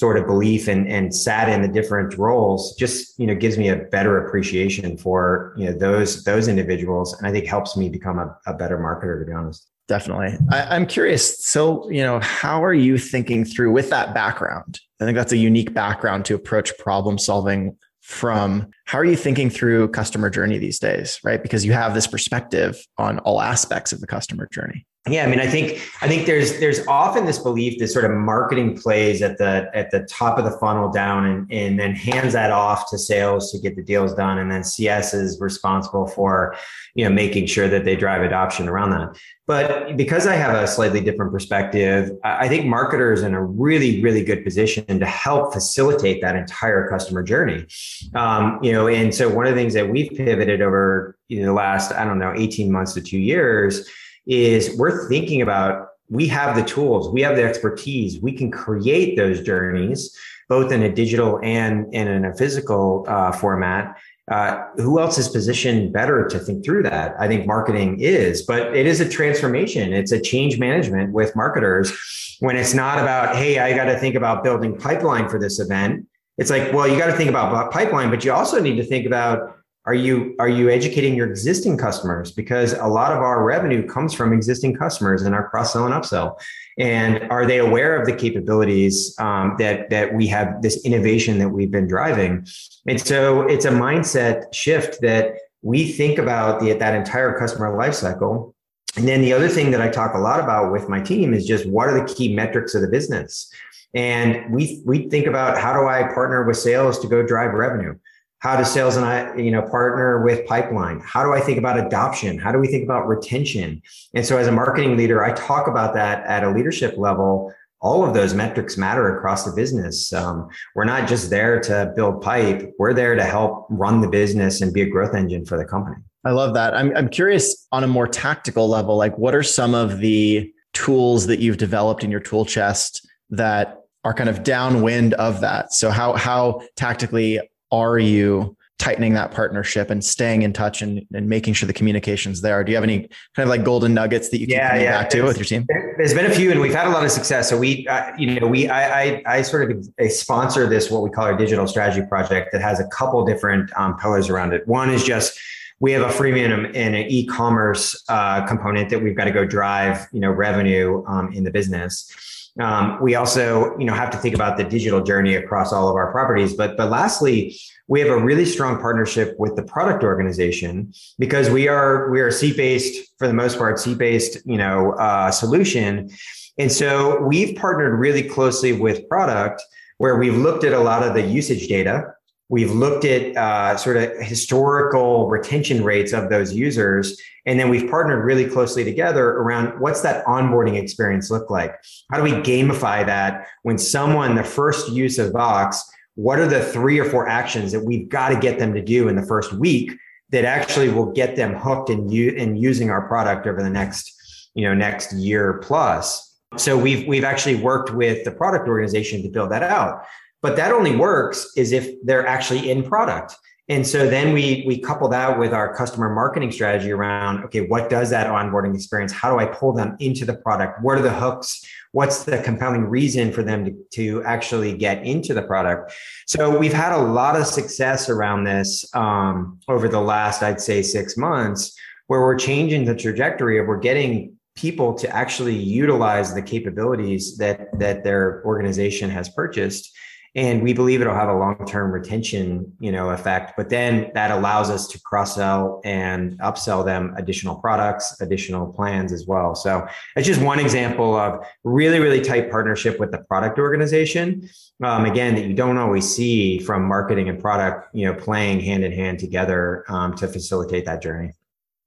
sort 0.00 0.16
of 0.16 0.26
belief 0.26 0.66
and, 0.66 0.88
and 0.88 1.14
sat 1.14 1.50
in 1.50 1.60
the 1.60 1.68
different 1.68 2.16
roles 2.16 2.74
just 2.76 3.18
you 3.20 3.26
know 3.26 3.34
gives 3.34 3.58
me 3.58 3.68
a 3.68 3.76
better 3.76 4.26
appreciation 4.26 4.96
for 4.96 5.54
you 5.58 5.66
know 5.66 5.76
those 5.76 6.24
those 6.24 6.48
individuals. 6.48 7.12
And 7.18 7.26
i 7.28 7.30
think 7.30 7.46
helps 7.46 7.76
me 7.76 7.90
become 7.90 8.18
a, 8.18 8.34
a 8.46 8.54
better 8.54 8.78
marketer 8.78 9.20
to 9.20 9.26
be 9.26 9.32
honest. 9.32 9.68
Definitely. 9.88 10.38
I, 10.50 10.74
i'm 10.74 10.86
curious. 10.86 11.44
So 11.46 11.88
you 11.90 12.02
know 12.02 12.18
how 12.20 12.64
are 12.64 12.74
you 12.74 12.96
thinking 12.96 13.44
through 13.44 13.72
with 13.72 13.90
that 13.90 14.14
background? 14.14 14.80
I 15.00 15.04
think 15.04 15.16
that's 15.16 15.32
a 15.32 15.36
unique 15.36 15.74
background 15.74 16.24
to 16.26 16.34
approach 16.34 16.76
problem 16.78 17.18
solving 17.18 17.76
from 18.00 18.70
how 18.90 18.98
are 18.98 19.04
you 19.04 19.14
thinking 19.14 19.48
through 19.48 19.86
customer 19.86 20.28
journey 20.28 20.58
these 20.58 20.80
days 20.80 21.20
right 21.22 21.44
because 21.44 21.64
you 21.64 21.72
have 21.72 21.94
this 21.94 22.08
perspective 22.08 22.76
on 22.98 23.20
all 23.20 23.40
aspects 23.40 23.92
of 23.92 24.00
the 24.00 24.06
customer 24.06 24.48
journey 24.52 24.84
yeah, 25.08 25.24
I 25.24 25.28
mean, 25.28 25.40
I 25.40 25.46
think 25.46 25.80
I 26.02 26.08
think 26.08 26.26
there's 26.26 26.60
there's 26.60 26.86
often 26.86 27.24
this 27.24 27.38
belief 27.38 27.78
that 27.78 27.88
sort 27.88 28.04
of 28.04 28.10
marketing 28.10 28.76
plays 28.76 29.22
at 29.22 29.38
the 29.38 29.70
at 29.72 29.90
the 29.90 30.00
top 30.00 30.38
of 30.38 30.44
the 30.44 30.50
funnel 30.58 30.90
down 30.90 31.24
and 31.24 31.50
and 31.50 31.80
then 31.80 31.94
hands 31.94 32.34
that 32.34 32.50
off 32.50 32.90
to 32.90 32.98
sales 32.98 33.50
to 33.52 33.58
get 33.58 33.76
the 33.76 33.82
deals 33.82 34.14
done, 34.14 34.36
and 34.36 34.52
then 34.52 34.62
CS 34.62 35.14
is 35.14 35.40
responsible 35.40 36.06
for 36.06 36.54
you 36.94 37.04
know 37.04 37.10
making 37.10 37.46
sure 37.46 37.66
that 37.66 37.86
they 37.86 37.96
drive 37.96 38.20
adoption 38.20 38.68
around 38.68 38.90
that. 38.90 39.18
But 39.46 39.96
because 39.96 40.28
I 40.28 40.34
have 40.34 40.54
a 40.54 40.68
slightly 40.68 41.00
different 41.00 41.32
perspective, 41.32 42.12
I 42.22 42.46
think 42.46 42.66
marketers 42.66 43.22
in 43.22 43.34
a 43.34 43.42
really, 43.42 44.00
really 44.00 44.22
good 44.22 44.44
position 44.44 44.84
to 45.00 45.06
help 45.06 45.52
facilitate 45.52 46.20
that 46.20 46.36
entire 46.36 46.88
customer 46.88 47.24
journey. 47.24 47.66
Um, 48.14 48.60
you 48.62 48.70
know, 48.70 48.79
and 48.88 49.14
so 49.14 49.28
one 49.28 49.46
of 49.46 49.54
the 49.54 49.60
things 49.60 49.74
that 49.74 49.88
we've 49.88 50.10
pivoted 50.10 50.62
over 50.62 51.16
you 51.28 51.40
know, 51.40 51.46
the 51.46 51.52
last, 51.52 51.92
I 51.92 52.04
don't 52.04 52.18
know, 52.18 52.32
18 52.36 52.70
months 52.70 52.94
to 52.94 53.00
two 53.00 53.18
years 53.18 53.88
is 54.26 54.76
we're 54.76 55.08
thinking 55.08 55.42
about 55.42 55.88
we 56.08 56.26
have 56.26 56.56
the 56.56 56.64
tools, 56.64 57.08
we 57.12 57.22
have 57.22 57.36
the 57.36 57.44
expertise, 57.44 58.20
we 58.20 58.32
can 58.32 58.50
create 58.50 59.16
those 59.16 59.42
journeys 59.42 60.16
both 60.50 60.72
in 60.72 60.82
a 60.82 60.92
digital 60.92 61.38
and, 61.44 61.86
and 61.94 62.08
in 62.08 62.24
a 62.24 62.34
physical 62.34 63.06
uh, 63.08 63.30
format. 63.30 63.96
Uh, 64.28 64.64
who 64.76 65.00
else 65.00 65.16
is 65.16 65.28
positioned 65.28 65.92
better 65.92 66.26
to 66.26 66.40
think 66.40 66.64
through 66.64 66.82
that? 66.82 67.14
I 67.20 67.28
think 67.28 67.46
marketing 67.46 68.00
is, 68.00 68.42
but 68.42 68.76
it 68.76 68.84
is 68.84 69.00
a 69.00 69.08
transformation. 69.08 69.92
It's 69.92 70.12
a 70.12 70.20
change 70.20 70.58
management 70.58 71.12
with 71.12 71.34
marketers 71.36 71.92
when 72.40 72.56
it's 72.56 72.74
not 72.74 72.98
about, 72.98 73.36
hey, 73.36 73.60
I 73.60 73.74
got 73.74 73.84
to 73.84 73.98
think 73.98 74.16
about 74.16 74.42
building 74.42 74.76
pipeline 74.76 75.28
for 75.28 75.38
this 75.38 75.60
event. 75.60 76.06
It's 76.40 76.50
like, 76.50 76.72
well, 76.72 76.88
you 76.88 76.98
got 76.98 77.06
to 77.06 77.16
think 77.16 77.28
about 77.28 77.70
pipeline, 77.70 78.08
but 78.10 78.24
you 78.24 78.32
also 78.32 78.60
need 78.60 78.76
to 78.76 78.84
think 78.84 79.06
about 79.06 79.56
are 79.86 79.94
you 79.94 80.34
are 80.38 80.48
you 80.48 80.68
educating 80.68 81.14
your 81.14 81.28
existing 81.28 81.76
customers? 81.76 82.32
Because 82.32 82.72
a 82.72 82.86
lot 82.86 83.12
of 83.12 83.18
our 83.18 83.44
revenue 83.44 83.86
comes 83.86 84.14
from 84.14 84.32
existing 84.32 84.74
customers 84.74 85.22
and 85.22 85.34
our 85.34 85.48
cross 85.48 85.72
sell 85.72 85.84
and 85.86 85.94
upsell. 85.94 86.40
And 86.78 87.30
are 87.30 87.46
they 87.46 87.58
aware 87.58 87.98
of 87.98 88.06
the 88.06 88.14
capabilities 88.14 89.14
um, 89.18 89.56
that 89.58 89.90
that 89.90 90.14
we 90.14 90.26
have 90.28 90.62
this 90.62 90.84
innovation 90.84 91.38
that 91.38 91.50
we've 91.50 91.70
been 91.70 91.86
driving? 91.86 92.46
And 92.86 93.00
so 93.00 93.42
it's 93.42 93.64
a 93.64 93.70
mindset 93.70 94.52
shift 94.54 95.00
that 95.02 95.34
we 95.62 95.92
think 95.92 96.18
about 96.18 96.60
the, 96.60 96.72
that 96.72 96.94
entire 96.94 97.38
customer 97.38 97.76
lifecycle 97.76 98.54
and 98.96 99.06
then 99.06 99.22
the 99.22 99.32
other 99.32 99.48
thing 99.48 99.70
that 99.70 99.80
i 99.80 99.88
talk 99.88 100.14
a 100.14 100.18
lot 100.18 100.40
about 100.40 100.72
with 100.72 100.88
my 100.88 101.00
team 101.00 101.34
is 101.34 101.46
just 101.46 101.66
what 101.66 101.88
are 101.88 102.00
the 102.00 102.14
key 102.14 102.34
metrics 102.34 102.74
of 102.74 102.82
the 102.82 102.88
business 102.88 103.52
and 103.94 104.52
we 104.52 104.82
we 104.86 105.08
think 105.08 105.26
about 105.26 105.58
how 105.58 105.72
do 105.72 105.88
i 105.88 106.02
partner 106.14 106.44
with 106.44 106.56
sales 106.56 106.98
to 106.98 107.08
go 107.08 107.26
drive 107.26 107.52
revenue 107.52 107.94
how 108.40 108.56
does 108.56 108.72
sales 108.72 108.96
and 108.96 109.04
I, 109.04 109.36
you 109.36 109.50
know, 109.50 109.62
partner 109.62 110.24
with 110.24 110.46
pipeline? 110.46 111.00
How 111.04 111.22
do 111.22 111.32
I 111.32 111.40
think 111.40 111.58
about 111.58 111.78
adoption? 111.78 112.38
How 112.38 112.50
do 112.50 112.58
we 112.58 112.68
think 112.68 112.84
about 112.84 113.06
retention? 113.06 113.82
And 114.14 114.24
so 114.24 114.38
as 114.38 114.46
a 114.46 114.52
marketing 114.52 114.96
leader, 114.96 115.22
I 115.22 115.32
talk 115.34 115.68
about 115.68 115.94
that 115.94 116.24
at 116.26 116.42
a 116.42 116.50
leadership 116.50 116.96
level. 116.96 117.52
All 117.82 118.02
of 118.02 118.14
those 118.14 118.32
metrics 118.32 118.78
matter 118.78 119.16
across 119.16 119.44
the 119.44 119.52
business. 119.52 120.12
Um, 120.12 120.48
we're 120.74 120.84
not 120.84 121.06
just 121.06 121.28
there 121.28 121.60
to 121.60 121.92
build 121.94 122.22
pipe. 122.22 122.72
We're 122.78 122.94
there 122.94 123.14
to 123.14 123.24
help 123.24 123.66
run 123.68 124.00
the 124.00 124.08
business 124.08 124.62
and 124.62 124.72
be 124.72 124.82
a 124.82 124.88
growth 124.88 125.14
engine 125.14 125.44
for 125.44 125.58
the 125.58 125.64
company. 125.66 125.96
I 126.24 126.30
love 126.30 126.54
that. 126.54 126.74
I'm, 126.74 126.96
I'm 126.96 127.08
curious 127.08 127.66
on 127.72 127.84
a 127.84 127.86
more 127.86 128.08
tactical 128.08 128.68
level, 128.68 128.96
like 128.96 129.16
what 129.18 129.34
are 129.34 129.42
some 129.42 129.74
of 129.74 129.98
the 129.98 130.50
tools 130.72 131.26
that 131.26 131.40
you've 131.40 131.58
developed 131.58 132.04
in 132.04 132.10
your 132.10 132.20
tool 132.20 132.46
chest 132.46 133.06
that 133.30 133.79
are 134.04 134.14
kind 134.14 134.28
of 134.28 134.42
downwind 134.42 135.14
of 135.14 135.40
that? 135.40 135.72
So 135.72 135.90
how, 135.90 136.14
how 136.14 136.62
tactically 136.76 137.40
are 137.70 137.98
you 137.98 138.56
tightening 138.80 139.12
that 139.12 139.30
partnership 139.30 139.90
and 139.90 140.02
staying 140.02 140.40
in 140.40 140.54
touch 140.54 140.80
and, 140.80 141.06
and 141.12 141.28
making 141.28 141.52
sure 141.52 141.66
the 141.66 141.72
communication's 141.72 142.40
there? 142.40 142.64
Do 142.64 142.72
you 142.72 142.76
have 142.76 142.82
any 142.82 143.00
kind 143.36 143.44
of 143.44 143.48
like 143.48 143.62
golden 143.62 143.92
nuggets 143.92 144.30
that 144.30 144.40
you 144.40 144.46
can 144.46 144.56
yeah, 144.56 144.74
yeah. 144.76 145.02
back 145.02 145.10
to 145.10 145.22
with 145.22 145.36
your 145.36 145.44
team? 145.44 145.66
There's 145.98 146.14
been 146.14 146.26
a 146.26 146.34
few, 146.34 146.50
and 146.50 146.60
we've 146.60 146.74
had 146.74 146.86
a 146.86 146.90
lot 146.90 147.04
of 147.04 147.10
success. 147.10 147.48
So 147.48 147.58
we, 147.58 147.86
uh, 147.86 148.12
you 148.16 148.40
know, 148.40 148.46
we, 148.46 148.68
I, 148.68 149.02
I, 149.02 149.22
I, 149.26 149.42
sort 149.42 149.70
of 149.70 149.86
sponsor 150.10 150.66
this 150.66 150.90
what 150.90 151.02
we 151.02 151.10
call 151.10 151.26
our 151.26 151.36
digital 151.36 151.66
strategy 151.66 152.04
project 152.06 152.52
that 152.52 152.62
has 152.62 152.80
a 152.80 152.88
couple 152.88 153.24
different 153.24 153.70
um, 153.76 153.98
pillars 153.98 154.30
around 154.30 154.54
it. 154.54 154.66
One 154.66 154.88
is 154.90 155.04
just 155.04 155.38
we 155.80 155.92
have 155.92 156.02
a 156.02 156.12
freemium 156.12 156.66
and 156.74 156.94
an 156.94 157.06
e-commerce 157.08 158.02
uh, 158.08 158.46
component 158.46 158.90
that 158.90 159.02
we've 159.02 159.16
got 159.16 159.24
to 159.24 159.30
go 159.30 159.44
drive, 159.44 160.06
you 160.12 160.20
know, 160.20 160.30
revenue 160.30 161.04
um, 161.06 161.32
in 161.32 161.44
the 161.44 161.50
business. 161.50 162.10
Um, 162.58 162.98
we 163.00 163.14
also, 163.14 163.76
you 163.78 163.84
know, 163.84 163.94
have 163.94 164.10
to 164.10 164.18
think 164.18 164.34
about 164.34 164.56
the 164.56 164.64
digital 164.64 165.02
journey 165.02 165.34
across 165.34 165.72
all 165.72 165.88
of 165.88 165.94
our 165.94 166.10
properties. 166.10 166.54
But 166.54 166.76
but 166.76 166.90
lastly, 166.90 167.56
we 167.86 168.00
have 168.00 168.08
a 168.08 168.22
really 168.22 168.44
strong 168.44 168.80
partnership 168.80 169.36
with 169.38 169.56
the 169.56 169.62
product 169.62 170.02
organization 170.02 170.92
because 171.18 171.48
we 171.48 171.68
are 171.68 172.10
we 172.10 172.20
are 172.20 172.30
seat 172.30 172.56
based 172.56 173.12
for 173.18 173.28
the 173.28 173.34
most 173.34 173.58
part, 173.58 173.78
seat 173.78 173.98
based, 173.98 174.38
you 174.44 174.56
know, 174.56 174.92
uh, 174.92 175.30
solution. 175.30 176.10
And 176.58 176.70
so 176.70 177.20
we've 177.22 177.56
partnered 177.56 177.98
really 177.98 178.22
closely 178.22 178.72
with 178.72 179.08
product 179.08 179.62
where 179.98 180.16
we've 180.16 180.36
looked 180.36 180.64
at 180.64 180.72
a 180.72 180.78
lot 180.78 181.02
of 181.02 181.14
the 181.14 181.22
usage 181.22 181.68
data 181.68 182.14
We've 182.50 182.72
looked 182.72 183.04
at 183.04 183.36
uh, 183.36 183.76
sort 183.76 183.96
of 183.96 184.16
historical 184.18 185.28
retention 185.28 185.84
rates 185.84 186.12
of 186.12 186.30
those 186.30 186.52
users. 186.52 187.16
And 187.46 187.58
then 187.58 187.70
we've 187.70 187.88
partnered 187.88 188.24
really 188.24 188.44
closely 188.44 188.82
together 188.84 189.30
around 189.30 189.80
what's 189.80 190.00
that 190.02 190.24
onboarding 190.26 190.76
experience 190.76 191.30
look 191.30 191.48
like? 191.48 191.76
How 192.10 192.18
do 192.18 192.24
we 192.24 192.32
gamify 192.42 193.06
that 193.06 193.46
when 193.62 193.78
someone, 193.78 194.34
the 194.34 194.42
first 194.42 194.90
use 194.90 195.18
of 195.18 195.32
Box, 195.32 195.88
what 196.16 196.40
are 196.40 196.48
the 196.48 196.62
three 196.62 196.98
or 196.98 197.04
four 197.04 197.28
actions 197.28 197.70
that 197.70 197.84
we've 197.84 198.08
got 198.08 198.30
to 198.30 198.38
get 198.38 198.58
them 198.58 198.74
to 198.74 198.82
do 198.82 199.08
in 199.08 199.14
the 199.14 199.26
first 199.26 199.52
week 199.52 199.92
that 200.30 200.44
actually 200.44 200.88
will 200.88 201.12
get 201.12 201.36
them 201.36 201.54
hooked 201.54 201.88
u- 201.88 202.32
in 202.32 202.56
using 202.56 202.90
our 202.90 203.06
product 203.06 203.46
over 203.46 203.62
the 203.62 203.70
next, 203.70 204.50
you 204.54 204.64
know, 204.64 204.74
next 204.74 205.12
year 205.12 205.60
plus? 205.62 206.26
So 206.56 206.76
we've 206.76 207.06
we've 207.06 207.22
actually 207.22 207.54
worked 207.54 207.94
with 207.94 208.24
the 208.24 208.32
product 208.32 208.68
organization 208.68 209.22
to 209.22 209.28
build 209.28 209.52
that 209.52 209.62
out. 209.62 210.04
But 210.42 210.56
that 210.56 210.72
only 210.72 210.96
works 210.96 211.52
is 211.56 211.72
if 211.72 211.90
they're 212.04 212.26
actually 212.26 212.70
in 212.70 212.82
product. 212.82 213.36
And 213.70 213.86
so 213.86 214.10
then 214.10 214.32
we 214.32 214.64
we 214.66 214.80
couple 214.80 215.08
that 215.10 215.38
with 215.38 215.52
our 215.52 215.72
customer 215.76 216.12
marketing 216.12 216.50
strategy 216.50 216.90
around 216.90 217.44
okay, 217.44 217.68
what 217.68 217.88
does 217.88 218.10
that 218.10 218.26
onboarding 218.26 218.74
experience? 218.74 219.12
How 219.12 219.30
do 219.32 219.38
I 219.38 219.46
pull 219.46 219.72
them 219.72 219.96
into 220.00 220.24
the 220.24 220.34
product? 220.34 220.82
What 220.82 220.98
are 220.98 221.02
the 221.02 221.12
hooks? 221.12 221.64
What's 221.92 222.24
the 222.24 222.38
compelling 222.38 222.86
reason 222.86 223.30
for 223.30 223.44
them 223.44 223.64
to, 223.64 223.72
to 223.92 224.24
actually 224.24 224.76
get 224.76 225.04
into 225.04 225.34
the 225.34 225.42
product? 225.42 225.92
So 226.26 226.58
we've 226.58 226.72
had 226.72 226.92
a 226.92 226.98
lot 226.98 227.36
of 227.36 227.46
success 227.46 228.08
around 228.08 228.42
this 228.42 228.84
um, 228.94 229.60
over 229.68 229.88
the 229.88 230.00
last, 230.00 230.42
I'd 230.42 230.60
say, 230.60 230.82
six 230.82 231.16
months, 231.16 231.72
where 232.08 232.20
we're 232.20 232.38
changing 232.38 232.86
the 232.86 232.96
trajectory 232.96 233.60
of 233.60 233.68
we're 233.68 233.78
getting 233.78 234.36
people 234.56 234.94
to 234.94 235.08
actually 235.14 235.54
utilize 235.54 236.34
the 236.34 236.42
capabilities 236.42 237.36
that 237.36 237.68
that 237.78 238.02
their 238.02 238.42
organization 238.44 239.10
has 239.10 239.28
purchased 239.28 239.96
and 240.36 240.62
we 240.62 240.72
believe 240.72 241.00
it'll 241.00 241.14
have 241.14 241.28
a 241.28 241.34
long-term 241.34 241.90
retention 241.90 242.72
you 242.78 242.92
know 242.92 243.10
effect 243.10 243.54
but 243.56 243.68
then 243.68 244.10
that 244.14 244.30
allows 244.30 244.70
us 244.70 244.86
to 244.86 245.00
cross-sell 245.00 245.80
and 245.84 246.38
upsell 246.38 246.84
them 246.84 247.12
additional 247.16 247.56
products 247.56 248.20
additional 248.20 248.72
plans 248.72 249.12
as 249.12 249.26
well. 249.26 249.54
So 249.54 249.86
it's 250.16 250.26
just 250.26 250.40
one 250.40 250.60
example 250.60 251.16
of 251.16 251.44
really 251.64 252.00
really 252.00 252.20
tight 252.20 252.50
partnership 252.50 252.98
with 252.98 253.10
the 253.10 253.18
product 253.18 253.58
organization. 253.58 254.48
Um, 254.82 255.04
again 255.04 255.34
that 255.34 255.44
you 255.46 255.54
don't 255.54 255.76
always 255.76 256.08
see 256.08 256.58
from 256.58 256.84
marketing 256.84 257.28
and 257.28 257.40
product 257.40 257.94
you 257.94 258.06
know 258.06 258.14
playing 258.14 258.60
hand 258.60 258.84
in 258.84 258.92
hand 258.92 259.18
together 259.18 259.84
um, 259.88 260.14
to 260.16 260.28
facilitate 260.28 260.84
that 260.86 261.02
journey. 261.02 261.32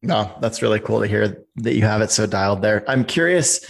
No 0.01 0.31
that's 0.41 0.61
really 0.61 0.79
cool 0.79 1.01
to 1.01 1.07
hear 1.07 1.45
that 1.57 1.75
you 1.75 1.83
have 1.83 2.01
it 2.01 2.11
so 2.11 2.25
dialed 2.25 2.61
there. 2.61 2.83
I'm 2.89 3.05
curious 3.05 3.65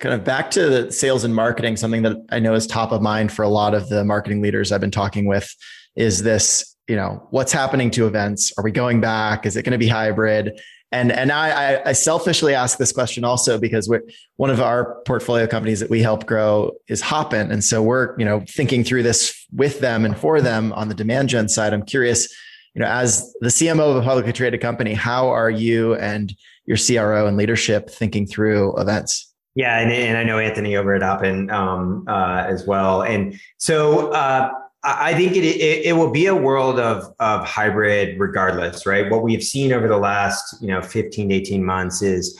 kind 0.00 0.14
of 0.14 0.24
back 0.24 0.50
to 0.52 0.68
the 0.68 0.90
sales 0.90 1.24
and 1.24 1.34
marketing, 1.34 1.76
something 1.76 2.02
that 2.02 2.16
I 2.30 2.40
know 2.40 2.54
is 2.54 2.66
top 2.66 2.90
of 2.90 3.02
mind 3.02 3.30
for 3.30 3.42
a 3.42 3.48
lot 3.48 3.74
of 3.74 3.88
the 3.88 4.02
marketing 4.04 4.40
leaders 4.40 4.72
I've 4.72 4.80
been 4.80 4.90
talking 4.90 5.26
with 5.26 5.54
is 5.94 6.22
this, 6.22 6.76
you 6.88 6.96
know, 6.96 7.26
what's 7.30 7.52
happening 7.52 7.90
to 7.92 8.06
events? 8.06 8.52
Are 8.56 8.64
we 8.64 8.72
going 8.72 9.00
back? 9.00 9.44
Is 9.44 9.56
it 9.56 9.62
going 9.62 9.72
to 9.72 9.78
be 9.78 9.88
hybrid? 9.88 10.58
And 10.92 11.12
and 11.12 11.30
I, 11.30 11.80
I 11.86 11.92
selfishly 11.92 12.52
ask 12.52 12.76
this 12.76 12.90
question 12.90 13.22
also 13.22 13.60
because 13.60 13.88
we're 13.88 14.02
one 14.36 14.50
of 14.50 14.60
our 14.60 15.00
portfolio 15.06 15.46
companies 15.46 15.78
that 15.78 15.90
we 15.90 16.02
help 16.02 16.26
grow 16.26 16.72
is 16.88 17.00
Hopin, 17.00 17.52
and 17.52 17.62
so 17.62 17.80
we're 17.80 18.18
you 18.18 18.24
know 18.24 18.42
thinking 18.48 18.82
through 18.82 19.04
this 19.04 19.46
with 19.52 19.78
them 19.78 20.04
and 20.04 20.16
for 20.16 20.40
them 20.40 20.72
on 20.72 20.88
the 20.88 20.94
demand 20.94 21.28
gen 21.28 21.48
side. 21.48 21.72
I'm 21.72 21.84
curious, 21.84 22.28
you 22.74 22.82
know, 22.82 22.88
as 22.88 23.32
the 23.40 23.50
CMO 23.50 23.90
of 23.90 23.96
a 23.98 24.02
publicly 24.02 24.32
traded 24.32 24.60
company, 24.60 24.94
how 24.94 25.28
are 25.28 25.50
you 25.50 25.94
and 25.94 26.34
your 26.66 26.76
CRO 26.76 27.28
and 27.28 27.36
leadership 27.36 27.88
thinking 27.88 28.26
through 28.26 28.76
events? 28.76 29.29
Yeah, 29.54 29.78
and, 29.78 29.90
and 29.92 30.16
I 30.16 30.22
know 30.22 30.38
Anthony 30.38 30.76
over 30.76 30.94
at 30.94 31.02
Hopin 31.02 31.50
um, 31.50 32.04
uh, 32.08 32.44
as 32.46 32.66
well. 32.66 33.02
And 33.02 33.38
so 33.58 34.12
uh, 34.12 34.50
I 34.82 35.12
think 35.14 35.36
it, 35.36 35.44
it, 35.44 35.86
it 35.86 35.92
will 35.96 36.10
be 36.10 36.26
a 36.26 36.34
world 36.34 36.78
of 36.78 37.12
of 37.18 37.46
hybrid 37.46 38.18
regardless, 38.18 38.86
right? 38.86 39.10
What 39.10 39.22
we've 39.22 39.42
seen 39.42 39.72
over 39.72 39.88
the 39.88 39.98
last 39.98 40.56
you 40.60 40.68
know 40.68 40.80
15 40.80 41.28
to 41.28 41.34
18 41.34 41.64
months 41.64 42.00
is 42.00 42.38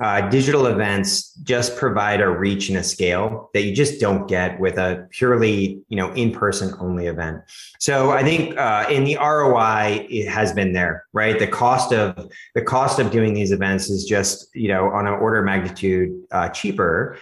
uh, 0.00 0.28
digital 0.30 0.66
events 0.66 1.34
just 1.42 1.76
provide 1.76 2.20
a 2.20 2.28
reach 2.28 2.68
and 2.68 2.78
a 2.78 2.82
scale 2.82 3.50
that 3.52 3.64
you 3.64 3.74
just 3.74 4.00
don't 4.00 4.26
get 4.26 4.58
with 4.58 4.78
a 4.78 5.06
purely 5.10 5.82
you 5.88 5.96
know 5.96 6.12
in-person 6.14 6.74
only 6.80 7.06
event. 7.06 7.42
So 7.78 8.10
i 8.10 8.22
think 8.22 8.56
uh, 8.58 8.86
in 8.90 9.04
the 9.04 9.16
roi 9.16 10.06
it 10.08 10.28
has 10.28 10.52
been 10.52 10.72
there 10.72 11.04
right? 11.12 11.38
The 11.38 11.46
cost 11.46 11.92
of 11.92 12.30
the 12.54 12.62
cost 12.62 12.98
of 12.98 13.10
doing 13.10 13.34
these 13.34 13.52
events 13.52 13.90
is 13.90 14.04
just 14.04 14.54
you 14.54 14.68
know 14.68 14.90
on 14.90 15.06
an 15.06 15.14
order 15.14 15.40
of 15.40 15.44
magnitude 15.44 16.22
uh, 16.30 16.48
cheaper. 16.50 17.18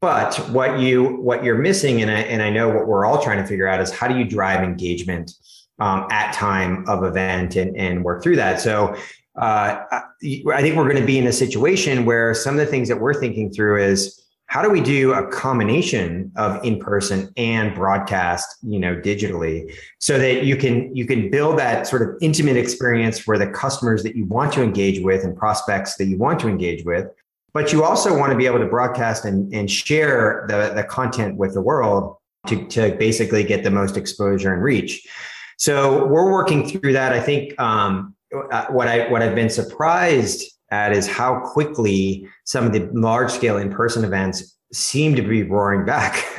But 0.00 0.36
what 0.50 0.78
you 0.78 1.16
what 1.16 1.42
you're 1.42 1.58
missing 1.58 2.02
and 2.02 2.10
I, 2.10 2.20
and 2.20 2.42
I 2.42 2.50
know 2.50 2.68
what 2.68 2.86
we're 2.86 3.06
all 3.06 3.22
trying 3.22 3.38
to 3.38 3.46
figure 3.46 3.66
out 3.66 3.80
is 3.80 3.90
how 3.90 4.08
do 4.08 4.18
you 4.18 4.24
drive 4.24 4.62
engagement 4.62 5.32
um, 5.78 6.06
at 6.10 6.32
time 6.32 6.88
of 6.88 7.02
event 7.04 7.56
and, 7.56 7.76
and 7.76 8.04
work 8.04 8.22
through 8.22 8.36
that? 8.36 8.60
So 8.60 8.96
uh, 9.36 10.00
I 10.22 10.62
think 10.62 10.76
we're 10.76 10.88
going 10.88 11.00
to 11.00 11.06
be 11.06 11.18
in 11.18 11.26
a 11.26 11.32
situation 11.32 12.04
where 12.04 12.34
some 12.34 12.54
of 12.54 12.64
the 12.64 12.66
things 12.66 12.88
that 12.88 13.00
we're 13.00 13.14
thinking 13.14 13.52
through 13.52 13.82
is 13.82 14.22
how 14.46 14.62
do 14.62 14.70
we 14.70 14.80
do 14.80 15.12
a 15.12 15.26
combination 15.28 16.32
of 16.36 16.64
in-person 16.64 17.32
and 17.36 17.74
broadcast 17.74 18.56
you 18.62 18.78
know 18.78 18.94
digitally 18.96 19.74
so 19.98 20.18
that 20.18 20.44
you 20.44 20.56
can 20.56 20.94
you 20.94 21.04
can 21.04 21.30
build 21.30 21.58
that 21.58 21.86
sort 21.86 22.02
of 22.02 22.16
intimate 22.20 22.56
experience 22.56 23.26
where 23.26 23.38
the 23.38 23.48
customers 23.48 24.02
that 24.04 24.14
you 24.14 24.24
want 24.26 24.52
to 24.52 24.62
engage 24.62 25.02
with 25.02 25.24
and 25.24 25.36
prospects 25.36 25.96
that 25.96 26.06
you 26.06 26.16
want 26.16 26.38
to 26.38 26.48
engage 26.48 26.84
with 26.84 27.08
but 27.56 27.72
you 27.72 27.82
also 27.82 28.16
want 28.16 28.30
to 28.30 28.36
be 28.36 28.44
able 28.44 28.58
to 28.58 28.66
broadcast 28.66 29.24
and, 29.24 29.50
and 29.54 29.70
share 29.70 30.44
the, 30.46 30.74
the 30.74 30.84
content 30.84 31.38
with 31.38 31.54
the 31.54 31.60
world 31.62 32.16
to, 32.48 32.66
to 32.68 32.94
basically 32.96 33.44
get 33.44 33.64
the 33.64 33.70
most 33.70 33.96
exposure 33.96 34.52
and 34.52 34.62
reach. 34.62 35.06
So 35.56 36.06
we're 36.06 36.30
working 36.30 36.68
through 36.68 36.92
that. 36.92 37.12
I 37.12 37.20
think 37.20 37.58
um, 37.60 38.14
what 38.70 38.88
i 38.88 39.08
what 39.10 39.22
i've 39.22 39.34
been 39.34 39.50
surprised 39.50 40.42
at 40.70 40.92
is 40.92 41.06
how 41.06 41.40
quickly 41.40 42.28
some 42.44 42.64
of 42.66 42.72
the 42.72 42.88
large 42.92 43.30
scale 43.30 43.58
in 43.58 43.70
person 43.70 44.04
events 44.04 44.56
seem 44.72 45.14
to 45.14 45.22
be 45.22 45.42
roaring 45.44 45.84
back. 45.84 46.24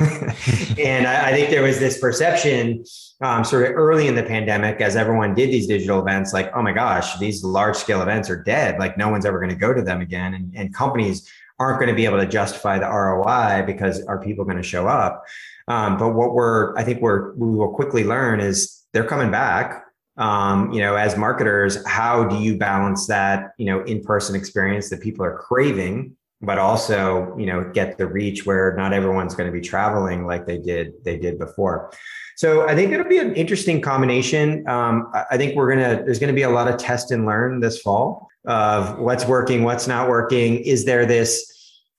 and 0.78 1.06
I, 1.06 1.30
I, 1.30 1.32
think 1.32 1.50
there 1.50 1.62
was 1.62 1.78
this 1.78 1.98
perception 1.98 2.84
um, 3.22 3.42
sort 3.42 3.66
of 3.66 3.72
early 3.74 4.06
in 4.06 4.14
the 4.14 4.22
pandemic 4.22 4.80
as 4.80 4.96
everyone 4.96 5.34
did 5.34 5.50
these 5.50 5.66
digital 5.66 6.00
events, 6.00 6.32
like, 6.32 6.50
oh 6.54 6.62
my 6.62 6.72
gosh, 6.72 7.18
these 7.18 7.42
large 7.42 7.76
scale 7.76 8.02
events 8.02 8.28
are 8.28 8.42
dead. 8.42 8.78
Like 8.78 8.98
no 8.98 9.08
one's 9.08 9.24
ever 9.24 9.38
going 9.38 9.50
to 9.50 9.56
go 9.56 9.72
to 9.72 9.82
them 9.82 10.00
again. 10.00 10.34
And, 10.34 10.54
and 10.54 10.74
companies 10.74 11.28
aren't 11.58 11.80
going 11.80 11.88
to 11.88 11.94
be 11.94 12.04
able 12.04 12.18
to 12.18 12.26
justify 12.26 12.78
the 12.78 12.86
ROI 12.86 13.64
because 13.66 14.04
are 14.04 14.22
people 14.22 14.44
going 14.44 14.58
to 14.58 14.62
show 14.62 14.86
up? 14.86 15.24
Um, 15.66 15.96
but 15.96 16.10
what 16.10 16.34
we're, 16.34 16.76
I 16.76 16.84
think 16.84 17.00
we're, 17.00 17.34
we 17.34 17.48
will 17.56 17.74
quickly 17.74 18.04
learn 18.04 18.40
is 18.40 18.84
they're 18.92 19.06
coming 19.06 19.30
back 19.30 19.84
um, 20.18 20.72
you 20.72 20.80
know, 20.80 20.96
as 20.96 21.16
marketers, 21.16 21.86
how 21.86 22.24
do 22.24 22.36
you 22.36 22.58
balance 22.58 23.06
that, 23.06 23.52
you 23.56 23.66
know, 23.66 23.82
in-person 23.84 24.34
experience 24.34 24.90
that 24.90 25.00
people 25.00 25.24
are 25.24 25.38
craving, 25.38 26.16
but 26.40 26.58
also, 26.58 27.36
you 27.38 27.46
know, 27.46 27.70
get 27.72 27.98
the 27.98 28.06
reach 28.06 28.44
where 28.44 28.74
not 28.76 28.92
everyone's 28.92 29.34
going 29.34 29.46
to 29.46 29.52
be 29.52 29.60
traveling 29.60 30.26
like 30.26 30.44
they 30.46 30.58
did 30.58 30.92
they 31.04 31.16
did 31.16 31.38
before. 31.38 31.92
So 32.36 32.68
I 32.68 32.74
think 32.74 32.92
it'll 32.92 33.08
be 33.08 33.18
an 33.18 33.34
interesting 33.34 33.80
combination. 33.80 34.68
Um, 34.68 35.10
I 35.30 35.36
think 35.36 35.56
we're 35.56 35.74
gonna 35.74 36.04
there's 36.04 36.20
gonna 36.20 36.32
be 36.32 36.42
a 36.42 36.50
lot 36.50 36.68
of 36.68 36.76
test 36.76 37.10
and 37.10 37.26
learn 37.26 37.60
this 37.60 37.80
fall 37.80 38.28
of 38.46 38.98
what's 38.98 39.26
working, 39.26 39.64
what's 39.64 39.88
not 39.88 40.08
working. 40.08 40.58
Is 40.58 40.84
there 40.84 41.04
this 41.06 41.52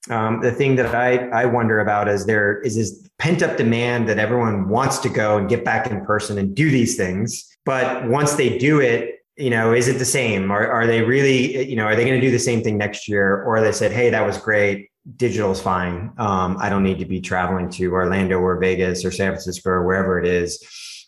um, 0.08 0.40
the 0.40 0.50
thing 0.50 0.76
that 0.76 0.94
I, 0.94 1.28
I 1.28 1.44
wonder 1.44 1.80
about 1.80 2.08
is 2.08 2.24
there 2.24 2.60
is 2.60 2.76
this 2.76 3.10
pent 3.18 3.42
up 3.42 3.58
demand 3.58 4.08
that 4.08 4.18
everyone 4.18 4.68
wants 4.68 4.98
to 5.00 5.10
go 5.10 5.36
and 5.36 5.48
get 5.48 5.62
back 5.62 5.90
in 5.90 6.04
person 6.06 6.38
and 6.38 6.54
do 6.54 6.70
these 6.70 6.96
things. 6.96 7.49
But 7.70 8.08
once 8.08 8.34
they 8.34 8.58
do 8.58 8.80
it, 8.80 9.20
you 9.36 9.48
know, 9.48 9.72
is 9.72 9.86
it 9.86 10.00
the 10.00 10.04
same? 10.04 10.50
Or 10.50 10.66
are 10.66 10.88
they 10.88 11.02
really, 11.02 11.68
you 11.70 11.76
know, 11.76 11.84
are 11.84 11.94
they 11.94 12.04
going 12.04 12.20
to 12.20 12.26
do 12.26 12.32
the 12.32 12.38
same 12.40 12.64
thing 12.64 12.76
next 12.76 13.06
year? 13.06 13.44
Or 13.44 13.60
they 13.60 13.70
said, 13.70 13.92
hey, 13.92 14.10
that 14.10 14.26
was 14.26 14.38
great. 14.38 14.90
Digital 15.16 15.52
is 15.52 15.60
fine. 15.60 16.10
Um, 16.18 16.56
I 16.60 16.68
don't 16.68 16.82
need 16.82 16.98
to 16.98 17.04
be 17.04 17.20
traveling 17.20 17.70
to 17.70 17.92
Orlando 17.92 18.40
or 18.40 18.58
Vegas 18.58 19.04
or 19.04 19.12
San 19.12 19.30
Francisco 19.30 19.70
or 19.70 19.86
wherever 19.86 20.18
it 20.18 20.26
is 20.26 20.60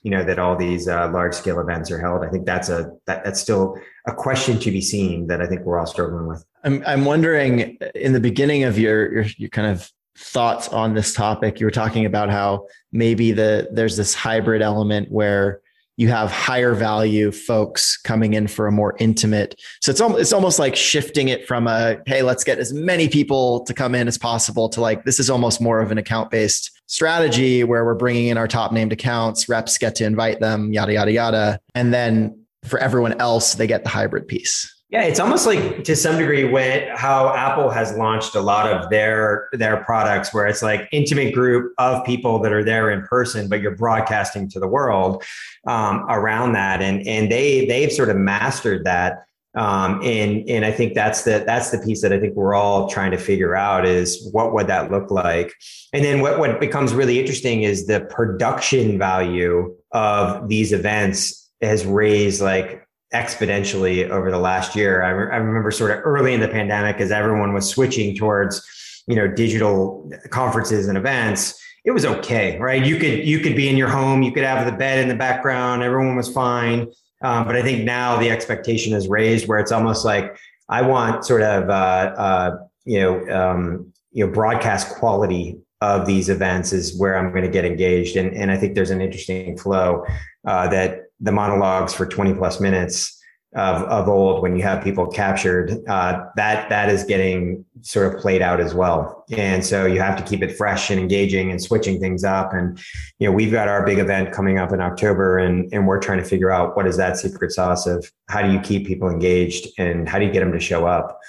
you 0.05 0.11
know 0.11 0.25
that 0.25 0.39
all 0.39 0.57
these 0.57 0.89
uh, 0.89 1.09
large 1.13 1.33
scale 1.33 1.61
events 1.61 1.89
are 1.89 2.01
held 2.01 2.25
i 2.25 2.29
think 2.29 2.45
that's 2.45 2.69
a 2.69 2.91
that, 3.07 3.23
that's 3.23 3.41
still 3.41 3.77
a 4.09 4.13
question 4.13 4.59
to 4.59 4.73
be 4.73 4.81
seen 4.81 5.29
that 5.29 5.41
i 5.41 5.47
think 5.47 5.61
we're 5.61 5.79
all 5.79 5.87
struggling 5.87 6.27
with 6.27 6.45
i'm, 6.65 6.83
I'm 6.85 7.05
wondering 7.05 7.79
in 7.95 8.13
the 8.13 8.19
beginning 8.19 8.65
of 8.65 8.81
your, 8.81 9.13
your 9.13 9.25
your 9.37 9.51
kind 9.51 9.69
of 9.69 9.89
thoughts 10.17 10.67
on 10.71 10.95
this 10.95 11.15
topic 11.15 11.61
you 11.61 11.67
were 11.67 11.71
talking 11.71 12.05
about 12.05 12.31
how 12.31 12.67
maybe 12.91 13.31
the 13.31 13.69
there's 13.71 13.97
this 13.97 14.13
hybrid 14.13 14.61
element 14.61 15.09
where 15.13 15.62
you 15.97 16.09
have 16.09 16.31
higher 16.31 16.75
value 16.75 17.31
folks 17.31 17.97
coming 17.97 18.35
in 18.35 18.47
for 18.47 18.67
a 18.67 18.73
more 18.73 18.97
intimate. 18.99 19.61
So 19.81 19.91
it's 19.91 20.01
almost, 20.01 20.21
it's 20.21 20.33
almost 20.33 20.59
like 20.59 20.75
shifting 20.75 21.29
it 21.29 21.47
from 21.47 21.67
a, 21.67 21.99
hey, 22.07 22.23
let's 22.23 22.45
get 22.45 22.59
as 22.59 22.73
many 22.73 23.09
people 23.09 23.65
to 23.65 23.75
come 23.75 23.95
in 23.95 24.09
as 24.09 24.17
possible 24.17 24.69
to 24.71 24.81
like, 24.81 25.05
this 25.05 25.21
is 25.21 25.29
almost 25.29 25.61
more 25.61 25.81
of 25.81 25.91
an 25.91 25.99
account 25.99 26.31
based 26.31 26.71
strategy 26.87 27.63
where 27.65 27.85
we're 27.85 27.95
bringing 27.95 28.29
in 28.29 28.39
our 28.39 28.49
top 28.49 28.73
named 28.73 28.93
accounts, 28.93 29.49
reps 29.49 29.79
get 29.79 29.95
to 29.97 30.05
invite 30.05 30.41
them, 30.41 30.73
yada, 30.73 30.93
yada, 30.95 31.13
yada. 31.13 31.61
And 31.75 31.93
then 31.93 32.39
for 32.65 32.79
everyone 32.79 33.21
else, 33.21 33.55
they 33.55 33.67
get 33.67 33.83
the 33.83 33.91
hybrid 33.91 34.29
piece. 34.29 34.82
Yeah, 34.93 35.05
it's 35.05 35.19
almost 35.19 35.47
like 35.47 35.85
to 35.85 35.97
some 35.97 36.19
degree 36.19 36.45
when 36.45 36.87
how 36.95 37.35
Apple 37.35 37.71
has 37.71 37.97
launched 37.97 38.35
a 38.35 38.43
lot 38.43 38.71
of 38.71 38.91
their 38.91 39.49
their 39.53 39.79
products 39.85 40.35
where 40.35 40.47
it's 40.47 40.63
like 40.63 40.87
intimate 40.93 41.33
group 41.33 41.73
of 41.79 42.05
people 42.05 42.41
that 42.41 42.53
are 42.53 42.63
there 42.63 42.91
in 42.91 43.01
person, 43.07 43.49
but 43.49 43.63
you're 43.63 43.75
broadcasting 43.75 44.51
to 44.51 44.61
the 44.61 44.69
world 44.69 45.25
um, 45.67 46.05
around 46.11 46.53
that, 46.53 46.83
and 46.83 47.09
and 47.09 47.33
they 47.33 47.65
they've 47.65 47.91
sort 47.91 48.11
of 48.11 48.19
mastered 48.19 48.85
that. 48.85 49.25
Um, 49.55 50.03
and 50.03 50.47
and 50.47 50.63
I 50.63 50.71
think 50.71 50.93
that's 50.93 51.23
the 51.23 51.43
that's 51.47 51.71
the 51.71 51.79
piece 51.79 52.03
that 52.03 52.13
I 52.13 52.21
think 52.21 52.35
we're 52.35 52.55
all 52.55 52.87
trying 52.91 53.13
to 53.13 53.19
figure 53.19 53.57
out 53.57 53.87
is 53.87 54.29
what 54.33 54.53
would 54.53 54.67
that 54.67 54.91
look 54.91 55.11
like, 55.11 55.55
and 55.95 56.05
then 56.05 56.21
what 56.21 56.39
what 56.39 56.61
becomes 56.61 56.93
really 56.93 57.19
interesting 57.19 57.63
is 57.63 57.87
the 57.87 58.01
production 58.01 58.99
value 58.99 59.75
of 59.93 60.51
these 60.51 60.71
events 60.71 61.51
has 61.63 61.87
raised 61.87 62.43
like 62.43 62.87
exponentially 63.13 64.09
over 64.09 64.31
the 64.31 64.39
last 64.39 64.75
year. 64.75 65.03
I, 65.03 65.11
re- 65.11 65.33
I 65.33 65.37
remember 65.37 65.71
sort 65.71 65.91
of 65.91 66.01
early 66.05 66.35
in 66.35 66.41
the 66.41 66.49
pandemic 66.49 66.97
as 67.01 67.11
everyone 67.11 67.53
was 67.53 67.69
switching 67.69 68.17
towards, 68.17 68.63
you 69.07 69.17
know, 69.17 69.29
digital 69.29 70.11
conferences 70.31 70.89
and 70.89 70.97
events. 70.97 71.61
It 71.85 71.91
was 71.91 72.05
okay, 72.05 72.59
right? 72.59 72.85
You 72.85 72.97
could 72.97 73.27
you 73.27 73.41
could 73.41 73.57
be 73.57 73.69
in 73.69 73.77
your 73.77 73.89
home, 73.89 74.23
you 74.23 74.33
could 74.33 74.45
have 74.45 74.65
the 74.67 74.73
bed 74.73 74.99
in 75.01 75.09
the 75.09 75.17
background, 75.17 75.83
everyone 75.83 76.17
was 76.17 76.33
fine. 76.33 76.87
Um, 77.23 77.47
but 77.47 77.55
I 77.57 77.63
think 77.63 77.85
now 77.85 78.19
the 78.19 78.31
expectation 78.31 78.95
is 78.95 79.09
raised 79.09 79.47
where 79.47 79.59
it's 79.59 79.73
almost 79.73 80.05
like 80.05 80.37
I 80.69 80.83
want 80.83 81.25
sort 81.25 81.43
of 81.43 81.69
uh, 81.69 82.15
uh, 82.17 82.57
you 82.85 83.01
know 83.01 83.29
um, 83.29 83.93
you 84.13 84.27
know 84.27 84.33
broadcast 84.33 84.97
quality 84.97 85.59
of 85.81 86.07
these 86.07 86.29
events 86.29 86.73
is 86.73 86.97
where 86.97 87.19
I'm 87.19 87.31
going 87.31 87.43
to 87.43 87.51
get 87.51 87.65
engaged, 87.65 88.17
and 88.17 88.35
and 88.35 88.51
I 88.51 88.57
think 88.57 88.75
there's 88.75 88.91
an 88.91 89.01
interesting 89.01 89.57
flow 89.59 90.05
uh, 90.47 90.69
that 90.69 91.11
the 91.23 91.33
monologues 91.33 91.95
for 91.95 92.05
20 92.05 92.35
plus 92.35 92.61
minutes 92.61 93.19
of, 93.55 93.83
of 93.83 94.09
old 94.09 94.43
when 94.43 94.57
you 94.57 94.63
have 94.63 94.83
people 94.83 95.07
captured 95.07 95.77
uh, 95.87 96.25
that 96.37 96.71
that 96.71 96.89
is 96.89 97.05
getting 97.05 97.65
sort 97.83 98.13
of 98.13 98.21
played 98.21 98.41
out 98.41 98.61
as 98.61 98.73
well. 98.75 99.25
And 99.31 99.65
so 99.65 99.85
you 99.85 100.01
have 100.01 100.17
to 100.17 100.23
keep 100.23 100.43
it 100.43 100.57
fresh 100.57 100.91
and 100.91 100.99
engaging 100.99 101.51
and 101.51 101.63
switching 101.63 102.01
things 102.01 102.25
up. 102.25 102.55
And 102.55 102.83
you 103.19 103.29
know 103.29 103.33
we've 103.33 103.53
got 103.53 103.69
our 103.69 103.85
big 103.85 103.99
event 103.99 104.33
coming 104.33 104.59
up 104.59 104.73
in 104.73 104.81
october 104.81 105.39
and 105.39 105.73
and 105.73 105.87
we're 105.87 106.01
trying 106.01 106.19
to 106.19 106.25
figure 106.25 106.51
out 106.51 106.77
what 106.77 106.87
is 106.87 106.97
that 106.97 107.19
secret 107.19 107.53
sauce 107.53 107.87
of 107.87 108.11
how 108.29 108.41
do 108.41 108.51
you 108.51 108.61
keep 108.61 108.87
people 108.87 109.11
engaged 109.11 109.69
and 109.79 110.09
how 110.09 110.19
do 110.19 110.25
you 110.25 110.33
get 110.33 110.41
them 110.41 110.53
to 110.53 110.61
show 110.61 110.87
up 110.87 111.21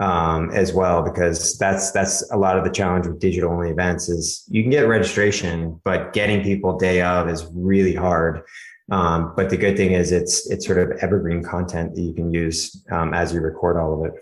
um, 0.00 0.50
as 0.50 0.72
well? 0.72 1.02
Because 1.02 1.58
that's 1.58 1.90
that's 1.90 2.30
a 2.30 2.36
lot 2.36 2.56
of 2.56 2.64
the 2.64 2.70
challenge 2.70 3.08
with 3.08 3.18
digital 3.18 3.50
only 3.50 3.70
events 3.70 4.08
is 4.08 4.44
you 4.48 4.62
can 4.62 4.70
get 4.70 4.86
registration 4.86 5.80
but 5.82 6.12
getting 6.12 6.44
people 6.44 6.78
day 6.78 7.02
of 7.02 7.28
is 7.28 7.46
really 7.52 7.94
hard 7.94 8.42
um, 8.90 9.32
but 9.36 9.50
the 9.50 9.56
good 9.56 9.76
thing 9.76 9.92
is 9.92 10.12
it's 10.12 10.50
it's 10.50 10.66
sort 10.66 10.78
of 10.78 10.90
evergreen 11.02 11.42
content 11.42 11.94
that 11.94 12.02
you 12.02 12.12
can 12.12 12.32
use 12.32 12.84
um, 12.90 13.14
as 13.14 13.32
you 13.32 13.40
record 13.40 13.76
all 13.76 13.98
of 13.98 14.12
it. 14.12 14.20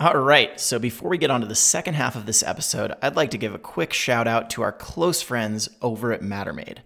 All 0.00 0.16
right. 0.16 0.58
So 0.60 0.78
before 0.78 1.10
we 1.10 1.18
get 1.18 1.30
on 1.30 1.40
to 1.40 1.46
the 1.46 1.56
second 1.56 1.94
half 1.94 2.14
of 2.14 2.24
this 2.24 2.44
episode, 2.44 2.92
I'd 3.02 3.16
like 3.16 3.32
to 3.32 3.38
give 3.38 3.52
a 3.52 3.58
quick 3.58 3.92
shout 3.92 4.28
out 4.28 4.48
to 4.50 4.62
our 4.62 4.70
close 4.70 5.22
friends 5.22 5.68
over 5.82 6.12
at 6.12 6.22
Mattermade. 6.22 6.78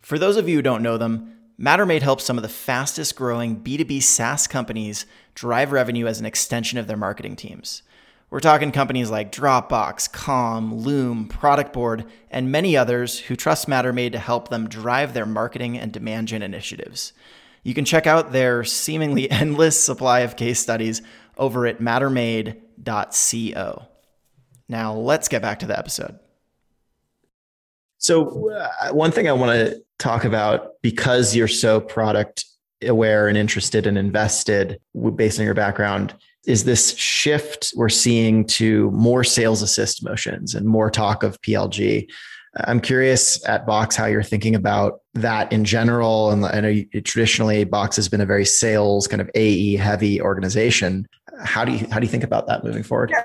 For 0.00 0.18
those 0.18 0.36
of 0.36 0.48
you 0.48 0.56
who 0.56 0.62
don't 0.62 0.82
know 0.82 0.98
them, 0.98 1.38
Mattermade 1.58 2.02
helps 2.02 2.24
some 2.24 2.36
of 2.36 2.42
the 2.42 2.48
fastest 2.48 3.16
growing 3.16 3.60
B2B 3.60 4.02
SaaS 4.02 4.46
companies 4.46 5.06
drive 5.34 5.72
revenue 5.72 6.06
as 6.06 6.20
an 6.20 6.26
extension 6.26 6.78
of 6.78 6.86
their 6.86 6.96
marketing 6.96 7.36
teams. 7.36 7.82
We're 8.32 8.40
talking 8.40 8.72
companies 8.72 9.10
like 9.10 9.30
Dropbox, 9.30 10.10
Calm, 10.10 10.74
Loom, 10.74 11.28
Product 11.28 11.70
Board, 11.70 12.06
and 12.30 12.50
many 12.50 12.78
others 12.78 13.18
who 13.18 13.36
trust 13.36 13.68
Mattermade 13.68 14.12
to 14.12 14.18
help 14.18 14.48
them 14.48 14.70
drive 14.70 15.12
their 15.12 15.26
marketing 15.26 15.76
and 15.76 15.92
demand 15.92 16.28
gen 16.28 16.40
initiatives. 16.40 17.12
You 17.62 17.74
can 17.74 17.84
check 17.84 18.06
out 18.06 18.32
their 18.32 18.64
seemingly 18.64 19.30
endless 19.30 19.84
supply 19.84 20.20
of 20.20 20.36
case 20.36 20.58
studies 20.58 21.02
over 21.36 21.66
at 21.66 21.80
mattermade.co. 21.80 23.82
Now, 24.66 24.94
let's 24.94 25.28
get 25.28 25.42
back 25.42 25.58
to 25.58 25.66
the 25.66 25.78
episode. 25.78 26.18
So, 27.98 28.50
uh, 28.50 28.94
one 28.94 29.10
thing 29.10 29.28
I 29.28 29.32
want 29.32 29.52
to 29.52 29.82
talk 29.98 30.24
about 30.24 30.70
because 30.80 31.36
you're 31.36 31.48
so 31.48 31.82
product 31.82 32.46
aware 32.82 33.28
and 33.28 33.36
interested 33.36 33.86
and 33.86 33.98
invested 33.98 34.80
based 35.16 35.38
on 35.38 35.44
your 35.44 35.52
background 35.52 36.14
is 36.46 36.64
this 36.64 36.96
shift 36.96 37.72
we're 37.76 37.88
seeing 37.88 38.44
to 38.44 38.90
more 38.90 39.24
sales 39.24 39.62
assist 39.62 40.04
motions 40.04 40.54
and 40.54 40.66
more 40.66 40.90
talk 40.90 41.22
of 41.22 41.40
PLG. 41.42 42.08
I'm 42.56 42.80
curious 42.80 43.46
at 43.48 43.66
Box 43.66 43.96
how 43.96 44.06
you're 44.06 44.22
thinking 44.22 44.54
about 44.54 45.00
that 45.14 45.50
in 45.52 45.64
general. 45.64 46.30
And 46.30 46.44
I 46.44 46.60
know 46.60 46.68
you, 46.68 46.84
traditionally 47.02 47.64
Box 47.64 47.96
has 47.96 48.08
been 48.08 48.20
a 48.20 48.26
very 48.26 48.44
sales 48.44 49.06
kind 49.06 49.22
of 49.22 49.30
AE 49.34 49.76
heavy 49.76 50.20
organization. 50.20 51.06
How 51.42 51.64
do 51.64 51.72
you 51.72 51.86
how 51.90 51.98
do 51.98 52.06
you 52.06 52.10
think 52.10 52.24
about 52.24 52.46
that 52.48 52.62
moving 52.62 52.82
forward? 52.82 53.10
Yeah, 53.10 53.24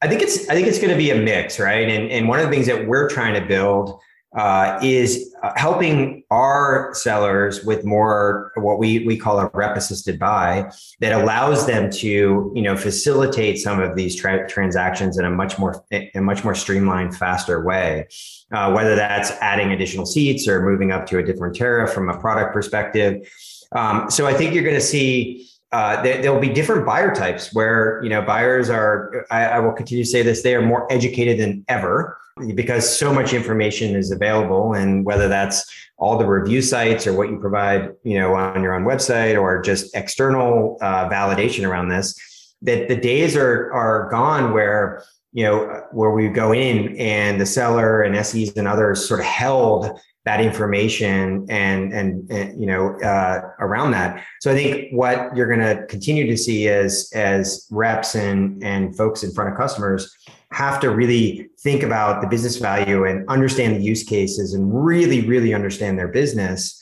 I 0.00 0.08
think 0.08 0.22
it's 0.22 0.48
I 0.48 0.54
think 0.54 0.66
it's 0.66 0.78
going 0.78 0.90
to 0.90 0.96
be 0.96 1.10
a 1.10 1.16
mix, 1.16 1.58
right? 1.58 1.88
And 1.88 2.10
and 2.10 2.28
one 2.28 2.38
of 2.38 2.46
the 2.46 2.50
things 2.50 2.66
that 2.66 2.86
we're 2.86 3.08
trying 3.08 3.34
to 3.34 3.46
build 3.46 4.00
uh, 4.38 4.78
is 4.84 5.34
uh, 5.42 5.52
helping 5.56 6.22
our 6.30 6.94
sellers 6.94 7.64
with 7.64 7.84
more 7.84 8.52
what 8.54 8.78
we 8.78 9.04
we 9.04 9.16
call 9.16 9.40
a 9.40 9.50
rep 9.52 9.76
assisted 9.76 10.16
buy 10.16 10.70
that 11.00 11.12
allows 11.12 11.66
them 11.66 11.90
to 11.90 12.52
you 12.54 12.62
know 12.62 12.76
facilitate 12.76 13.58
some 13.58 13.80
of 13.80 13.96
these 13.96 14.14
tra- 14.14 14.48
transactions 14.48 15.18
in 15.18 15.24
a 15.24 15.30
much 15.30 15.58
more 15.58 15.84
a 15.92 16.20
much 16.20 16.44
more 16.44 16.54
streamlined, 16.54 17.16
faster 17.16 17.64
way. 17.64 18.06
Uh, 18.52 18.72
whether 18.72 18.94
that's 18.94 19.32
adding 19.42 19.72
additional 19.72 20.06
seats 20.06 20.46
or 20.46 20.62
moving 20.62 20.92
up 20.92 21.04
to 21.04 21.18
a 21.18 21.22
different 21.22 21.54
tariff 21.54 21.92
from 21.92 22.08
a 22.08 22.18
product 22.18 22.54
perspective. 22.54 23.28
Um, 23.72 24.08
so 24.08 24.26
I 24.26 24.32
think 24.32 24.54
you're 24.54 24.62
going 24.62 24.74
to 24.74 24.80
see 24.80 25.50
uh, 25.72 26.02
there, 26.02 26.32
will 26.32 26.40
be 26.40 26.48
different 26.48 26.86
buyer 26.86 27.14
types 27.14 27.54
where 27.54 28.00
you 28.02 28.08
know 28.08 28.22
buyers 28.22 28.70
are. 28.70 29.26
I, 29.30 29.44
I 29.44 29.58
will 29.58 29.72
continue 29.72 30.04
to 30.04 30.10
say 30.10 30.22
this: 30.22 30.42
they 30.42 30.54
are 30.54 30.62
more 30.62 30.90
educated 30.90 31.38
than 31.38 31.64
ever 31.68 32.18
because 32.54 32.96
so 32.96 33.12
much 33.12 33.34
information 33.34 33.96
is 33.96 34.10
available 34.10 34.74
and 34.74 35.04
whether 35.04 35.28
that's 35.28 35.64
all 35.96 36.16
the 36.16 36.26
review 36.26 36.62
sites 36.62 37.06
or 37.06 37.12
what 37.12 37.28
you 37.28 37.38
provide 37.38 37.90
you 38.04 38.18
know 38.18 38.34
on 38.34 38.62
your 38.62 38.74
own 38.74 38.84
website 38.84 39.40
or 39.40 39.60
just 39.60 39.94
external 39.96 40.78
uh, 40.80 41.08
validation 41.08 41.68
around 41.68 41.88
this 41.88 42.54
that 42.62 42.88
the 42.88 42.96
days 42.96 43.36
are 43.36 43.72
are 43.72 44.08
gone 44.10 44.52
where 44.52 45.02
you 45.32 45.44
know 45.44 45.82
where 45.92 46.10
we 46.10 46.28
go 46.28 46.52
in 46.52 46.96
and 46.96 47.40
the 47.40 47.46
seller 47.46 48.02
and 48.02 48.24
SEs 48.24 48.56
and 48.56 48.68
others 48.68 49.06
sort 49.06 49.20
of 49.20 49.26
held 49.26 49.98
that 50.28 50.42
information 50.42 51.46
and 51.48 51.90
and, 51.98 52.30
and 52.30 52.60
you 52.60 52.66
know 52.66 52.82
uh, 53.00 53.40
around 53.60 53.92
that. 53.92 54.22
So 54.42 54.52
I 54.52 54.54
think 54.54 54.92
what 54.92 55.34
you're 55.34 55.50
going 55.54 55.66
to 55.70 55.86
continue 55.86 56.26
to 56.26 56.36
see 56.36 56.68
as 56.68 57.10
as 57.14 57.66
reps 57.70 58.14
and 58.14 58.62
and 58.62 58.94
folks 58.94 59.22
in 59.22 59.30
front 59.32 59.50
of 59.50 59.56
customers 59.56 60.02
have 60.50 60.80
to 60.80 60.90
really 60.90 61.48
think 61.60 61.82
about 61.82 62.20
the 62.20 62.28
business 62.28 62.56
value 62.56 63.06
and 63.06 63.26
understand 63.28 63.76
the 63.76 63.82
use 63.92 64.02
cases 64.02 64.52
and 64.52 64.64
really, 64.90 65.20
really 65.26 65.54
understand 65.54 65.98
their 65.98 66.08
business. 66.08 66.78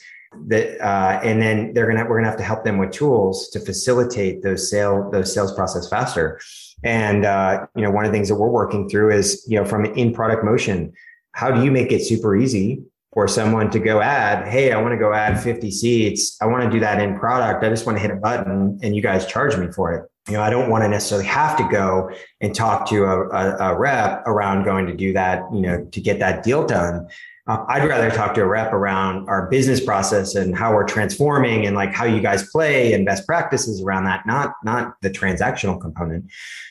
That 0.47 0.65
uh, 0.91 1.21
and 1.23 1.41
then 1.41 1.73
they're 1.73 1.87
gonna 1.87 2.05
we're 2.07 2.17
gonna 2.17 2.29
have 2.33 2.43
to 2.43 2.49
help 2.51 2.65
them 2.65 2.77
with 2.77 2.91
tools 2.91 3.49
to 3.53 3.61
facilitate 3.61 4.43
those 4.43 4.69
sale 4.69 5.09
those 5.09 5.33
sales 5.33 5.53
process 5.53 5.87
faster. 5.87 6.37
And 6.83 7.23
uh, 7.23 7.65
you 7.77 7.83
know, 7.83 7.91
one 7.91 8.03
of 8.03 8.11
the 8.11 8.15
things 8.17 8.27
that 8.27 8.35
we're 8.35 8.55
working 8.61 8.89
through 8.89 9.09
is 9.19 9.45
you 9.47 9.57
know 9.57 9.65
from 9.71 9.85
in 9.85 10.11
product 10.11 10.43
motion, 10.43 10.91
how 11.31 11.49
do 11.49 11.63
you 11.63 11.71
make 11.71 11.93
it 11.93 12.01
super 12.03 12.35
easy 12.35 12.83
for 13.17 13.27
someone 13.27 13.67
to 13.71 13.79
go 13.79 13.99
add, 13.99 14.47
hey, 14.47 14.71
I 14.71 14.79
want 14.79 14.91
to 14.91 14.97
go 14.99 15.11
add 15.11 15.41
50 15.41 15.71
seats. 15.71 16.37
I 16.39 16.45
want 16.45 16.63
to 16.65 16.69
do 16.69 16.79
that 16.81 17.01
in 17.01 17.17
product. 17.17 17.63
I 17.63 17.69
just 17.69 17.83
want 17.83 17.97
to 17.97 17.99
hit 17.99 18.11
a 18.11 18.15
button 18.15 18.77
and 18.83 18.95
you 18.95 19.01
guys 19.01 19.25
charge 19.25 19.57
me 19.57 19.71
for 19.71 19.91
it 19.93 20.07
you 20.27 20.33
know, 20.33 20.43
I 20.43 20.51
don't 20.51 20.69
want 20.69 20.83
to 20.83 20.87
necessarily 20.87 21.25
have 21.25 21.57
to 21.57 21.67
go 21.71 22.11
and 22.41 22.53
talk 22.53 22.87
to 22.89 23.05
a, 23.05 23.29
a, 23.29 23.71
a 23.71 23.79
rep 23.79 24.27
around 24.27 24.65
going 24.65 24.85
to 24.85 24.93
do 24.93 25.13
that, 25.13 25.41
you 25.51 25.61
know, 25.61 25.85
to 25.85 26.01
get 26.01 26.19
that 26.19 26.43
deal 26.43 26.65
done. 26.65 27.07
Uh, 27.47 27.63
I'd 27.69 27.87
rather 27.87 28.11
talk 28.11 28.33
to 28.35 28.41
a 28.41 28.45
rep 28.45 28.73
around 28.73 29.29
our 29.29 29.47
business 29.49 29.83
process 29.83 30.35
and 30.35 30.55
how 30.55 30.75
we're 30.75 30.85
transforming 30.85 31.65
and 31.65 31.75
like 31.75 31.93
how 31.93 32.03
you 32.03 32.19
guys 32.19 32.47
play 32.49 32.91
and 32.91 33.05
best 33.05 33.25
practices 33.25 33.81
around 33.81 34.03
that, 34.03 34.27
not 34.27 34.53
not 34.63 34.95
the 35.01 35.09
transactional 35.09 35.79
component. 35.79 36.25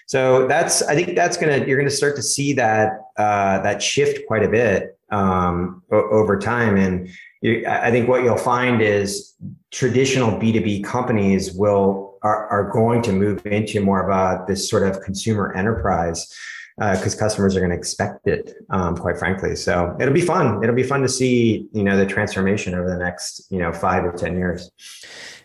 So 0.07 0.47
that's 0.47 0.83
I 0.83 0.95
think 0.95 1.17
that's 1.17 1.38
gonna 1.38 1.65
you're 1.65 1.79
gonna 1.79 1.91
start 1.91 2.15
to 2.17 2.23
see 2.23 2.53
that 2.53 3.00
uh, 3.17 3.61
that 3.62 3.83
shift 3.83 4.26
quite 4.29 4.45
a 4.45 4.49
bit 4.49 4.96
um, 5.11 5.83
o- 5.91 6.09
over 6.11 6.39
time, 6.39 6.77
and 6.77 7.09
you, 7.43 7.65
I 7.67 7.91
think 7.91 8.09
what 8.09 8.23
you'll 8.25 8.37
find 8.37 8.83
is 8.83 9.35
traditional 9.71 10.39
B 10.39 10.53
two 10.53 10.61
B 10.61 10.83
companies 10.83 11.53
will 11.53 12.19
are, 12.23 12.47
are 12.49 12.71
going 12.71 13.03
to 13.03 13.13
move 13.13 13.47
into 13.47 13.81
more 13.81 14.03
of 14.03 14.09
a 14.09 14.45
this 14.47 14.69
sort 14.69 14.83
of 14.83 15.01
consumer 15.03 15.55
enterprise 15.55 16.35
because 16.79 17.15
uh, 17.15 17.19
customers 17.19 17.57
are 17.57 17.61
going 17.61 17.71
to 17.71 17.77
expect 17.77 18.27
it, 18.27 18.53
um, 18.69 18.97
quite 18.97 19.19
frankly. 19.19 19.57
So 19.57 19.97
it'll 19.99 20.13
be 20.13 20.21
fun. 20.21 20.63
It'll 20.63 20.75
be 20.75 20.83
fun 20.83 21.01
to 21.03 21.09
see, 21.09 21.69
you 21.73 21.83
know, 21.83 21.97
the 21.97 22.05
transformation 22.05 22.75
over 22.75 22.89
the 22.89 22.99
next, 22.99 23.47
you 23.51 23.59
know, 23.59 23.73
five 23.73 24.05
or 24.05 24.13
ten 24.13 24.37
years. 24.37 24.71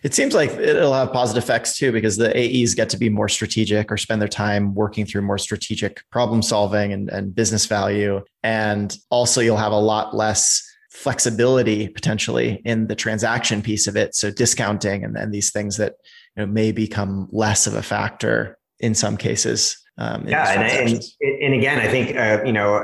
It 0.02 0.14
seems 0.14 0.34
like 0.34 0.50
it'll 0.50 0.94
have 0.94 1.12
positive 1.12 1.44
effects 1.44 1.76
too, 1.76 1.92
because 1.92 2.16
the 2.16 2.36
AEs 2.36 2.74
get 2.74 2.88
to 2.90 2.96
be 2.96 3.08
more 3.08 3.28
strategic 3.28 3.90
or 3.92 3.96
spend 3.96 4.20
their 4.20 4.28
time 4.28 4.74
working 4.74 5.06
through 5.06 5.22
more 5.22 5.38
strategic 5.38 6.02
problem 6.10 6.42
solving 6.42 6.92
and, 6.92 7.08
and 7.10 7.34
business 7.34 7.66
value. 7.66 8.22
And 8.42 8.96
also, 9.10 9.40
you'll 9.40 9.56
have 9.56 9.72
a 9.72 9.78
lot 9.78 10.14
less 10.14 10.68
flexibility 10.90 11.88
potentially 11.88 12.60
in 12.64 12.86
the 12.86 12.94
transaction 12.94 13.62
piece 13.62 13.86
of 13.86 13.96
it. 13.96 14.14
So 14.14 14.30
discounting 14.30 15.04
and, 15.04 15.16
and 15.16 15.32
these 15.32 15.50
things 15.50 15.78
that 15.78 15.94
you 16.36 16.44
know, 16.44 16.52
may 16.52 16.72
become 16.72 17.28
less 17.30 17.66
of 17.66 17.74
a 17.74 17.82
factor 17.82 18.58
in 18.80 18.94
some 18.94 19.16
cases. 19.16 19.78
Um, 19.98 20.26
yeah, 20.26 20.60
and, 20.60 20.90
and, 20.90 21.02
and, 21.42 21.54
again, 21.54 21.78
I 21.78 21.88
think 21.88 22.16
uh, 22.16 22.42
you 22.44 22.52
know 22.52 22.82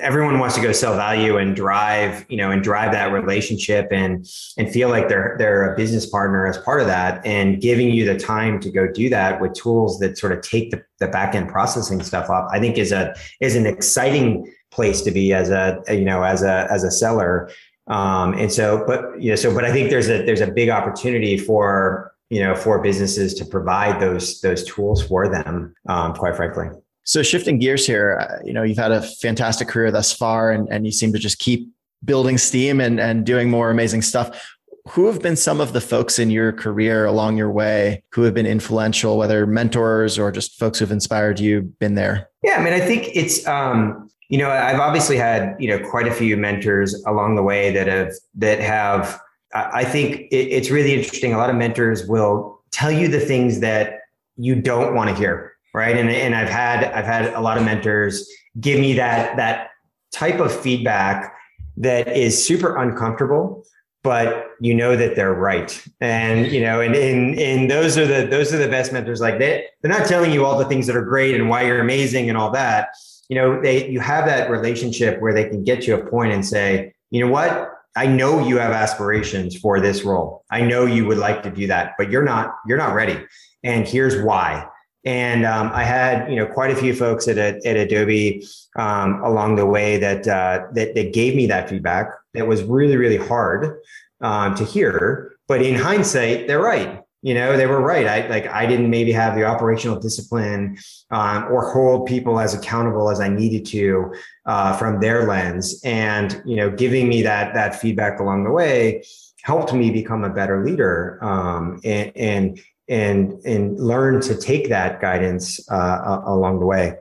everyone 0.00 0.38
wants 0.38 0.54
to 0.54 0.62
go 0.62 0.72
sell 0.72 0.94
value 0.96 1.36
and 1.36 1.54
drive 1.54 2.24
you 2.28 2.36
know 2.36 2.50
and 2.50 2.62
drive 2.62 2.92
that 2.92 3.12
relationship 3.12 3.88
and 3.90 4.26
and 4.58 4.70
feel 4.70 4.88
like 4.88 5.08
they're 5.08 5.36
they're 5.38 5.72
a 5.72 5.76
business 5.76 6.06
partner 6.06 6.46
as 6.46 6.58
part 6.58 6.80
of 6.80 6.86
that 6.86 7.24
and 7.24 7.60
giving 7.60 7.90
you 7.90 8.04
the 8.04 8.18
time 8.18 8.58
to 8.60 8.70
go 8.70 8.90
do 8.90 9.08
that 9.08 9.40
with 9.40 9.52
tools 9.54 9.98
that 9.98 10.18
sort 10.18 10.32
of 10.32 10.40
take 10.42 10.70
the, 10.70 10.82
the 10.98 11.08
back 11.08 11.34
end 11.34 11.48
processing 11.48 12.02
stuff 12.02 12.30
up. 12.30 12.48
I 12.50 12.58
think 12.58 12.78
is 12.78 12.92
a 12.92 13.14
is 13.40 13.56
an 13.56 13.66
exciting 13.66 14.52
place 14.70 15.02
to 15.02 15.10
be 15.10 15.32
as 15.32 15.50
a 15.50 15.82
you 15.88 16.04
know 16.04 16.22
as 16.22 16.42
a 16.42 16.66
as 16.70 16.84
a 16.84 16.90
seller. 16.90 17.50
Um, 17.86 18.34
and 18.34 18.52
so, 18.52 18.84
but 18.86 19.20
you 19.20 19.30
know, 19.30 19.36
so 19.36 19.52
but 19.52 19.64
I 19.64 19.72
think 19.72 19.90
there's 19.90 20.08
a 20.08 20.24
there's 20.24 20.40
a 20.40 20.50
big 20.50 20.68
opportunity 20.68 21.36
for 21.36 22.12
you 22.28 22.40
know 22.40 22.54
for 22.54 22.80
businesses 22.80 23.34
to 23.34 23.44
provide 23.44 24.00
those 24.00 24.40
those 24.40 24.64
tools 24.64 25.06
for 25.06 25.28
them 25.28 25.74
um, 25.88 26.14
quite 26.14 26.36
frankly 26.36 26.68
so 27.10 27.24
shifting 27.24 27.58
gears 27.58 27.84
here 27.84 28.18
uh, 28.20 28.38
you 28.44 28.52
know 28.52 28.62
you've 28.62 28.78
had 28.78 28.92
a 28.92 29.02
fantastic 29.02 29.66
career 29.66 29.90
thus 29.90 30.12
far 30.12 30.52
and, 30.52 30.68
and 30.70 30.86
you 30.86 30.92
seem 30.92 31.12
to 31.12 31.18
just 31.18 31.38
keep 31.38 31.68
building 32.04 32.38
steam 32.38 32.80
and, 32.80 33.00
and 33.00 33.26
doing 33.26 33.50
more 33.50 33.70
amazing 33.70 34.02
stuff. 34.02 34.56
Who 34.90 35.06
have 35.06 35.20
been 35.20 35.36
some 35.36 35.60
of 35.60 35.72
the 35.72 35.80
folks 35.80 36.18
in 36.18 36.30
your 36.30 36.52
career 36.52 37.04
along 37.04 37.36
your 37.36 37.50
way 37.50 38.02
who 38.12 38.22
have 38.22 38.32
been 38.32 38.46
influential 38.46 39.18
whether 39.18 39.46
mentors 39.46 40.18
or 40.18 40.32
just 40.32 40.58
folks 40.58 40.78
who've 40.78 40.90
inspired 40.90 41.38
you 41.38 41.62
been 41.62 41.94
there? 41.94 42.28
Yeah 42.42 42.56
i 42.58 42.64
mean 42.64 42.72
i 42.72 42.80
think 42.80 43.08
it's 43.14 43.46
um 43.46 44.08
you 44.28 44.38
know 44.38 44.50
i've 44.50 44.80
obviously 44.80 45.16
had 45.16 45.54
you 45.58 45.68
know 45.68 45.78
quite 45.90 46.06
a 46.06 46.12
few 46.12 46.36
mentors 46.36 46.94
along 47.04 47.34
the 47.34 47.42
way 47.42 47.72
that 47.72 47.86
have 47.88 48.12
that 48.36 48.60
have 48.60 49.20
I 49.52 49.84
think 49.84 50.28
it's 50.30 50.70
really 50.70 50.94
interesting. 50.94 51.34
A 51.34 51.36
lot 51.36 51.50
of 51.50 51.56
mentors 51.56 52.06
will 52.06 52.62
tell 52.70 52.92
you 52.92 53.08
the 53.08 53.18
things 53.18 53.58
that 53.60 53.98
you 54.36 54.54
don't 54.54 54.94
want 54.94 55.10
to 55.10 55.16
hear, 55.16 55.54
right? 55.74 55.96
And 55.96 56.10
and 56.10 56.34
I've 56.34 56.48
had 56.48 56.84
I've 56.84 57.04
had 57.04 57.32
a 57.34 57.40
lot 57.40 57.58
of 57.58 57.64
mentors 57.64 58.28
give 58.60 58.80
me 58.80 58.94
that 58.94 59.36
that 59.36 59.70
type 60.12 60.40
of 60.40 60.52
feedback 60.52 61.34
that 61.76 62.08
is 62.08 62.44
super 62.44 62.76
uncomfortable, 62.76 63.64
but 64.02 64.48
you 64.60 64.74
know 64.74 64.96
that 64.96 65.16
they're 65.16 65.34
right. 65.34 65.82
And 66.00 66.50
you 66.50 66.60
know, 66.60 66.80
and 66.80 66.94
and 66.94 67.38
and 67.38 67.70
those 67.70 67.96
are 67.96 68.06
the 68.06 68.26
those 68.26 68.52
are 68.52 68.58
the 68.58 68.68
best 68.68 68.92
mentors. 68.92 69.20
Like 69.20 69.38
they 69.38 69.64
they're 69.82 69.90
not 69.90 70.06
telling 70.06 70.32
you 70.32 70.44
all 70.44 70.58
the 70.58 70.64
things 70.64 70.86
that 70.86 70.96
are 70.96 71.04
great 71.04 71.34
and 71.34 71.48
why 71.48 71.62
you're 71.62 71.80
amazing 71.80 72.28
and 72.28 72.36
all 72.36 72.50
that. 72.52 72.88
You 73.28 73.36
know, 73.36 73.62
they 73.62 73.88
you 73.88 74.00
have 74.00 74.26
that 74.26 74.50
relationship 74.50 75.20
where 75.20 75.32
they 75.32 75.48
can 75.48 75.62
get 75.62 75.82
to 75.82 75.92
a 75.92 76.10
point 76.10 76.32
and 76.32 76.44
say, 76.44 76.92
you 77.10 77.24
know 77.24 77.30
what, 77.30 77.72
I 77.96 78.06
know 78.06 78.46
you 78.46 78.58
have 78.58 78.72
aspirations 78.72 79.56
for 79.56 79.80
this 79.80 80.04
role. 80.04 80.44
I 80.50 80.62
know 80.62 80.86
you 80.86 81.06
would 81.06 81.18
like 81.18 81.42
to 81.42 81.50
do 81.50 81.66
that, 81.68 81.94
but 81.98 82.10
you're 82.10 82.24
not 82.24 82.54
you're 82.66 82.78
not 82.78 82.94
ready. 82.94 83.24
And 83.62 83.86
here's 83.86 84.22
why. 84.22 84.66
And 85.04 85.46
um, 85.46 85.70
I 85.72 85.84
had 85.84 86.30
you 86.30 86.36
know 86.36 86.46
quite 86.46 86.70
a 86.70 86.76
few 86.76 86.94
folks 86.94 87.26
at 87.28 87.38
at 87.38 87.76
Adobe 87.76 88.46
um, 88.76 89.22
along 89.24 89.56
the 89.56 89.66
way 89.66 89.98
that 89.98 90.28
uh, 90.28 90.66
that 90.74 90.94
that 90.94 91.12
gave 91.12 91.34
me 91.34 91.46
that 91.46 91.70
feedback. 91.70 92.08
That 92.34 92.46
was 92.46 92.62
really 92.62 92.96
really 92.96 93.16
hard 93.16 93.80
um, 94.20 94.54
to 94.56 94.64
hear, 94.64 95.32
but 95.48 95.62
in 95.62 95.74
hindsight, 95.74 96.46
they're 96.46 96.60
right. 96.60 97.02
You 97.22 97.34
know 97.34 97.56
they 97.56 97.66
were 97.66 97.80
right. 97.80 98.06
I 98.06 98.28
like 98.28 98.46
i 98.46 98.64
didn't 98.64 98.88
maybe 98.88 99.12
have 99.12 99.34
the 99.34 99.44
operational 99.44 100.00
discipline 100.00 100.78
um, 101.10 101.44
or 101.52 101.70
hold 101.70 102.06
people 102.06 102.40
as 102.40 102.54
accountable 102.54 103.10
as 103.10 103.20
i 103.20 103.28
needed 103.28 103.66
to 103.66 104.14
uh, 104.46 104.74
from 104.76 105.00
their 105.00 105.26
lens. 105.26 105.80
And 105.84 106.42
you 106.46 106.56
know 106.56 106.70
giving 106.70 107.08
me 107.08 107.22
that 107.22 107.52
that 107.54 107.78
feedback 107.78 108.20
along 108.20 108.44
the 108.44 108.50
way 108.50 109.04
helped 109.42 109.72
me 109.72 109.90
become 109.90 110.24
a 110.24 110.30
better 110.30 110.64
leader 110.64 111.18
um, 111.22 111.80
and 111.84 112.12
and 112.16 112.60
and 112.90 113.32
and 113.44 113.80
learn 113.80 114.20
to 114.20 114.34
take 114.34 114.68
that 114.68 115.00
guidance 115.00 115.60
uh, 115.70 116.20
along 116.26 116.60
the 116.60 116.66
way 116.66 116.94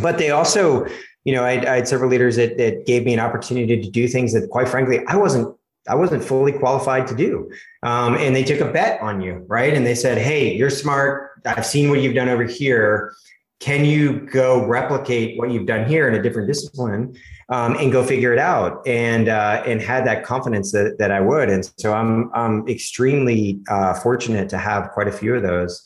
but 0.00 0.18
they 0.18 0.30
also 0.30 0.86
you 1.24 1.32
know 1.32 1.44
I, 1.44 1.52
I 1.52 1.76
had 1.76 1.88
several 1.88 2.10
leaders 2.10 2.36
that, 2.36 2.58
that 2.58 2.86
gave 2.86 3.04
me 3.04 3.14
an 3.14 3.20
opportunity 3.20 3.80
to 3.80 3.90
do 3.90 4.08
things 4.08 4.32
that 4.32 4.48
quite 4.50 4.68
frankly 4.68 5.04
i 5.06 5.16
wasn't 5.16 5.54
I 5.88 5.94
wasn't 5.94 6.22
fully 6.22 6.52
qualified 6.52 7.06
to 7.08 7.14
do. 7.14 7.50
Um, 7.82 8.14
and 8.16 8.36
they 8.36 8.44
took 8.44 8.60
a 8.60 8.70
bet 8.70 9.00
on 9.00 9.20
you, 9.20 9.44
right? 9.48 9.72
And 9.72 9.86
they 9.86 9.94
said, 9.94 10.18
Hey, 10.18 10.54
you're 10.54 10.70
smart. 10.70 11.30
I've 11.44 11.66
seen 11.66 11.88
what 11.90 12.00
you've 12.00 12.14
done 12.14 12.28
over 12.28 12.44
here. 12.44 13.14
Can 13.60 13.84
you 13.84 14.20
go 14.32 14.64
replicate 14.64 15.38
what 15.38 15.50
you've 15.50 15.66
done 15.66 15.88
here 15.88 16.08
in 16.08 16.14
a 16.14 16.22
different 16.22 16.46
discipline 16.46 17.16
um, 17.48 17.74
and 17.76 17.90
go 17.90 18.04
figure 18.04 18.32
it 18.32 18.38
out? 18.38 18.86
And 18.86 19.28
uh, 19.28 19.62
and 19.66 19.80
had 19.80 20.06
that 20.06 20.24
confidence 20.24 20.70
that, 20.72 20.96
that 20.98 21.10
I 21.10 21.20
would. 21.20 21.50
And 21.50 21.68
so 21.76 21.92
I'm 21.92 22.30
I'm 22.34 22.68
extremely 22.68 23.60
uh, 23.68 23.94
fortunate 23.94 24.48
to 24.50 24.58
have 24.58 24.90
quite 24.90 25.08
a 25.08 25.12
few 25.12 25.34
of 25.34 25.42
those 25.42 25.84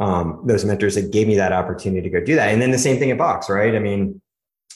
um, 0.00 0.42
those 0.46 0.64
mentors 0.64 0.94
that 0.94 1.12
gave 1.12 1.28
me 1.28 1.36
that 1.36 1.52
opportunity 1.52 2.02
to 2.02 2.10
go 2.10 2.24
do 2.24 2.34
that. 2.36 2.48
And 2.48 2.62
then 2.62 2.70
the 2.70 2.78
same 2.78 2.98
thing 2.98 3.10
at 3.10 3.18
Box, 3.18 3.50
right? 3.50 3.74
I 3.74 3.78
mean, 3.78 4.20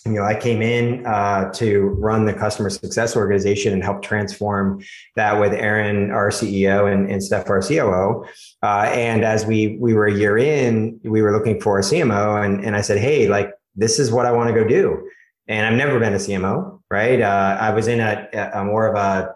you 0.06 0.12
know, 0.12 0.22
I 0.22 0.34
came 0.34 0.60
in 0.60 1.06
uh, 1.06 1.50
to 1.52 1.80
run 1.98 2.26
the 2.26 2.34
customer 2.34 2.68
success 2.68 3.16
organization 3.16 3.72
and 3.72 3.82
help 3.82 4.02
transform 4.02 4.82
that 5.16 5.40
with 5.40 5.54
Aaron, 5.54 6.10
our 6.10 6.28
CEO, 6.28 6.92
and, 6.92 7.10
and 7.10 7.22
Steph, 7.22 7.48
our 7.48 7.62
COO. 7.62 8.26
Uh, 8.62 8.90
and 8.92 9.24
as 9.24 9.46
we 9.46 9.78
we 9.80 9.94
were 9.94 10.06
a 10.06 10.14
year 10.14 10.36
in, 10.36 11.00
we 11.04 11.22
were 11.22 11.32
looking 11.32 11.58
for 11.58 11.78
a 11.78 11.82
CMO, 11.82 12.44
and 12.44 12.62
and 12.64 12.76
I 12.76 12.82
said, 12.82 12.98
hey, 12.98 13.28
like 13.28 13.52
this 13.74 13.98
is 13.98 14.12
what 14.12 14.26
I 14.26 14.32
want 14.32 14.48
to 14.48 14.54
go 14.54 14.66
do. 14.66 15.08
And 15.48 15.66
I've 15.66 15.76
never 15.76 15.98
been 15.98 16.12
a 16.12 16.18
CMO, 16.18 16.80
right? 16.90 17.20
Uh, 17.20 17.56
I 17.60 17.70
was 17.70 17.88
in 17.88 18.00
a, 18.00 18.50
a 18.54 18.64
more 18.64 18.86
of 18.86 18.96
a 18.96 19.34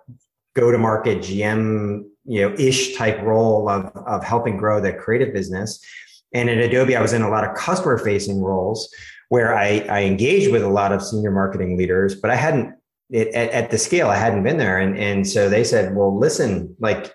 go 0.54 0.70
to 0.70 0.78
market 0.78 1.18
GM, 1.18 2.04
you 2.24 2.42
know, 2.42 2.54
ish 2.58 2.94
type 2.94 3.22
role 3.22 3.70
of 3.70 3.86
of 3.96 4.22
helping 4.22 4.58
grow 4.58 4.82
the 4.82 4.92
creative 4.92 5.32
business. 5.32 5.80
And 6.34 6.50
at 6.50 6.58
Adobe, 6.58 6.94
I 6.94 7.00
was 7.00 7.14
in 7.14 7.22
a 7.22 7.30
lot 7.30 7.44
of 7.44 7.56
customer 7.56 7.96
facing 7.96 8.42
roles 8.42 8.94
where 9.28 9.54
I, 9.54 9.86
I 9.88 10.02
engaged 10.04 10.50
with 10.50 10.62
a 10.62 10.68
lot 10.68 10.92
of 10.92 11.02
senior 11.02 11.30
marketing 11.30 11.76
leaders, 11.76 12.14
but 12.14 12.30
I 12.30 12.36
hadn't 12.36 12.74
it, 13.10 13.28
at, 13.28 13.50
at 13.50 13.70
the 13.70 13.78
scale, 13.78 14.08
I 14.08 14.16
hadn't 14.16 14.42
been 14.42 14.58
there. 14.58 14.78
And, 14.78 14.96
and 14.96 15.26
so 15.26 15.48
they 15.48 15.64
said, 15.64 15.94
well, 15.94 16.16
listen, 16.18 16.74
like 16.78 17.14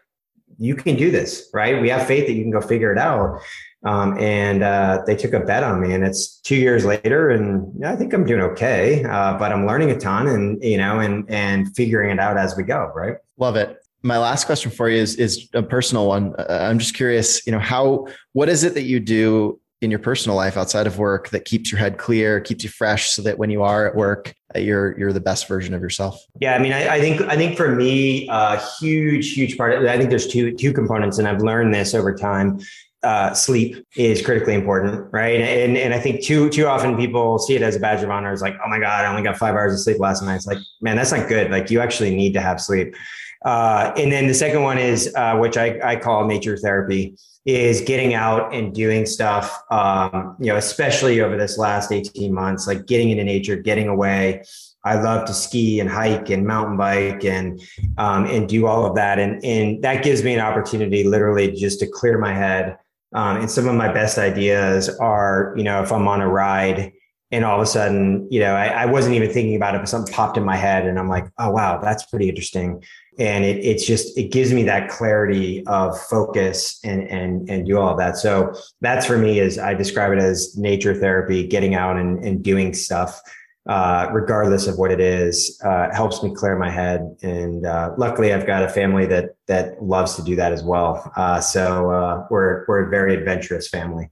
you 0.58 0.76
can 0.76 0.96
do 0.96 1.12
this, 1.12 1.50
right? 1.54 1.82
We 1.82 1.90
have 1.90 2.08
faith 2.08 2.28
that 2.28 2.34
you 2.34 2.44
can 2.44 2.52
go 2.52 2.62
figure 2.62 2.92
it 2.92 2.98
out. 2.98 3.40
Um, 3.86 4.18
and 4.18 4.64
uh, 4.64 5.04
they 5.06 5.16
took 5.16 5.34
a 5.34 5.42
bet 5.42 5.62
on 5.62 5.82
me, 5.82 5.94
and 5.94 6.06
it's 6.06 6.40
two 6.40 6.56
years 6.56 6.86
later, 6.86 7.30
and 7.30 7.86
I 7.86 7.98
think 7.98 8.14
I'm 8.14 8.26
doing 8.26 8.42
okay. 8.42 9.04
Uh, 9.04 9.38
but 9.38 9.52
I'm 9.52 9.68
learning 9.68 9.92
a 9.92 10.00
ton, 10.00 10.28
and 10.28 10.64
you 10.64 10.78
know, 10.78 11.00
and 11.00 11.30
and 11.30 11.76
figuring 11.76 12.10
it 12.10 12.18
out 12.18 12.38
as 12.38 12.56
we 12.56 12.64
go. 12.64 12.90
Right. 12.96 13.18
Love 13.38 13.58
it. 13.58 13.78
My 14.02 14.18
last 14.18 14.46
question 14.46 14.72
for 14.72 14.88
you 14.88 15.02
is 15.02 15.18
is 15.18 15.50
a 15.54 15.62
personal 15.62 16.08
one. 16.08 16.34
Uh, 16.40 16.60
I'm 16.62 16.80
just 16.80 16.96
curious, 16.96 17.46
you 17.46 17.52
know, 17.52 17.60
how 17.60 18.08
what 18.32 18.48
is 18.48 18.64
it 18.64 18.74
that 18.76 18.84
you 18.84 19.02
do 19.02 19.60
in 19.84 19.92
your 19.92 20.00
personal 20.00 20.36
life 20.36 20.58
outside 20.58 20.88
of 20.88 20.98
work 20.98 21.30
that 21.30 21.46
keeps 21.46 21.72
your 21.72 21.80
head 21.80 21.98
clear, 21.98 22.40
keeps 22.40 22.64
you 22.64 22.70
fresh, 22.70 23.10
so 23.10 23.22
that 23.22 23.38
when 23.38 23.50
you 23.50 23.62
are 23.62 23.86
at 23.86 23.96
work, 23.96 24.34
uh, 24.56 24.60
you're 24.60 24.98
you're 24.98 25.14
the 25.14 25.20
best 25.20 25.48
version 25.48 25.74
of 25.74 25.82
yourself. 25.82 26.20
Yeah, 26.40 26.56
I 26.56 26.60
mean, 26.60 26.72
I, 26.72 26.96
I 26.96 27.00
think 27.02 27.22
I 27.22 27.36
think 27.36 27.58
for 27.58 27.76
me, 27.76 28.28
a 28.30 28.60
huge 28.80 29.34
huge 29.34 29.58
part. 29.58 29.74
Of, 29.74 29.84
I 29.86 29.98
think 29.98 30.10
there's 30.10 30.28
two 30.28 30.56
two 30.56 30.74
components, 30.74 31.18
and 31.18 31.28
I've 31.28 31.42
learned 31.42 31.74
this 31.74 31.94
over 31.94 32.16
time. 32.16 32.60
Uh, 33.04 33.34
sleep 33.34 33.86
is 33.98 34.26
critically 34.26 34.54
important, 34.54 35.12
right? 35.12 35.42
And 35.42 35.78
and 35.78 35.94
I 35.94 36.00
think 36.00 36.24
too 36.24 36.50
too 36.50 36.68
often 36.68 36.96
people 36.96 37.38
see 37.38 37.56
it 37.56 37.62
as 37.62 37.76
a 37.76 37.80
badge 37.80 38.02
of 38.02 38.10
honor. 38.10 38.32
It's 38.32 38.42
like, 38.42 38.56
oh 38.66 38.70
my 38.70 38.80
god, 38.80 39.04
I 39.04 39.10
only 39.10 39.24
got 39.24 39.38
five 39.38 39.56
hours 39.56 39.74
of 39.74 39.80
sleep 39.82 40.00
last 40.00 40.24
night. 40.24 40.36
It's 40.36 40.48
like, 40.48 40.60
man, 40.82 40.96
that's 40.96 41.12
not 41.12 41.28
good. 41.28 41.52
Like 41.52 41.70
you 41.70 41.82
actually 41.82 42.16
need 42.16 42.34
to 42.34 42.42
have 42.42 42.62
sleep. 42.62 42.96
Uh, 43.46 43.92
and 43.98 44.12
then 44.12 44.28
the 44.28 44.34
second 44.34 44.64
one 44.64 44.78
is, 44.78 45.14
uh, 45.16 45.36
which 45.38 45.58
I, 45.58 45.80
I 45.84 45.96
call 45.98 46.26
nature 46.26 46.58
therapy, 46.58 47.16
is 47.46 47.82
getting 47.82 48.14
out 48.14 48.54
and 48.54 48.74
doing 48.74 49.06
stuff. 49.06 49.64
Um, 49.70 50.38
you 50.40 50.48
know, 50.48 50.56
especially 50.56 51.20
over 51.20 51.38
this 51.38 51.58
last 51.58 51.92
eighteen 51.92 52.34
months, 52.34 52.68
like 52.68 52.86
getting 52.86 53.10
into 53.10 53.24
nature, 53.24 53.56
getting 53.58 53.88
away. 53.90 54.44
I 54.86 55.02
love 55.02 55.26
to 55.28 55.34
ski 55.34 55.80
and 55.80 55.90
hike 55.90 56.30
and 56.30 56.46
mountain 56.46 56.78
bike 56.78 57.24
and 57.24 57.62
um, 57.98 58.26
and 58.26 58.48
do 58.48 58.66
all 58.66 58.86
of 58.86 58.96
that, 58.96 59.20
and 59.20 59.44
and 59.44 59.84
that 59.84 60.04
gives 60.04 60.24
me 60.24 60.34
an 60.34 60.40
opportunity, 60.40 61.04
literally, 61.04 61.52
just 61.52 61.80
to 61.82 61.88
clear 61.88 62.18
my 62.18 62.34
head. 62.34 62.78
Um, 63.14 63.38
and 63.38 63.52
some 63.52 63.68
of 63.68 63.76
my 63.76 63.92
best 63.94 64.18
ideas 64.18 64.90
are, 65.00 65.54
you 65.56 65.64
know, 65.64 65.84
if 65.84 65.92
I'm 65.92 66.08
on 66.08 66.20
a 66.20 66.28
ride 66.28 66.94
and 67.34 67.44
all 67.44 67.56
of 67.56 67.64
a 67.64 67.66
sudden, 67.66 68.28
you 68.30 68.40
know, 68.40 68.54
I, 68.54 68.68
I, 68.68 68.86
wasn't 68.86 69.16
even 69.16 69.32
thinking 69.32 69.56
about 69.56 69.74
it, 69.74 69.80
but 69.80 69.90
something 69.90 70.14
popped 70.14 70.38
in 70.38 70.44
my 70.44 70.56
head, 70.56 70.86
and 70.86 71.00
I'm 71.00 71.10
like, 71.10 71.26
oh 71.40 71.50
wow, 71.50 71.80
that's 71.82 72.06
pretty 72.06 72.30
interesting. 72.30 72.84
And 73.18 73.44
it, 73.44 73.58
it's 73.58 73.88
just 73.88 74.16
it 74.16 74.32
gives 74.32 74.54
me 74.54 74.62
that 74.64 74.90
clarity 74.90 75.66
of 75.66 76.00
focus 76.00 76.80
and 76.84 77.02
and 77.10 77.50
and 77.50 77.66
do 77.66 77.80
all 77.80 77.90
of 77.90 77.98
that. 77.98 78.18
So 78.18 78.54
that's 78.82 79.08
for 79.08 79.18
me 79.18 79.40
is 79.40 79.58
I 79.58 79.74
describe 79.74 80.14
it 80.14 80.20
as 80.20 80.56
nature 80.58 80.94
therapy, 80.94 81.48
getting 81.48 81.74
out 81.74 81.98
and, 81.98 82.24
and 82.24 82.44
doing 82.44 82.76
stuff, 82.76 83.20
uh, 83.68 84.10
regardless 84.12 84.68
of 84.68 84.78
what 84.78 84.92
it 84.92 85.00
is, 85.00 85.60
uh, 85.66 85.92
helps 85.92 86.22
me 86.22 86.36
clear 86.36 86.56
my 86.56 86.70
head. 86.70 87.18
And 87.24 87.66
uh, 87.66 87.96
luckily, 87.98 88.32
I've 88.32 88.46
got 88.46 88.62
a 88.62 88.70
family 88.70 89.08
that 89.08 89.32
that 89.48 89.82
loves 89.82 90.16
to 90.18 90.22
do 90.22 90.36
that 90.36 90.54
as 90.54 90.64
well. 90.64 91.12
Uh, 91.16 91.42
so 91.42 91.90
uh, 91.90 92.28
we're 92.30 92.66
we're 92.68 92.86
a 92.86 92.90
very 92.90 93.16
adventurous 93.16 93.68
family. 93.68 94.08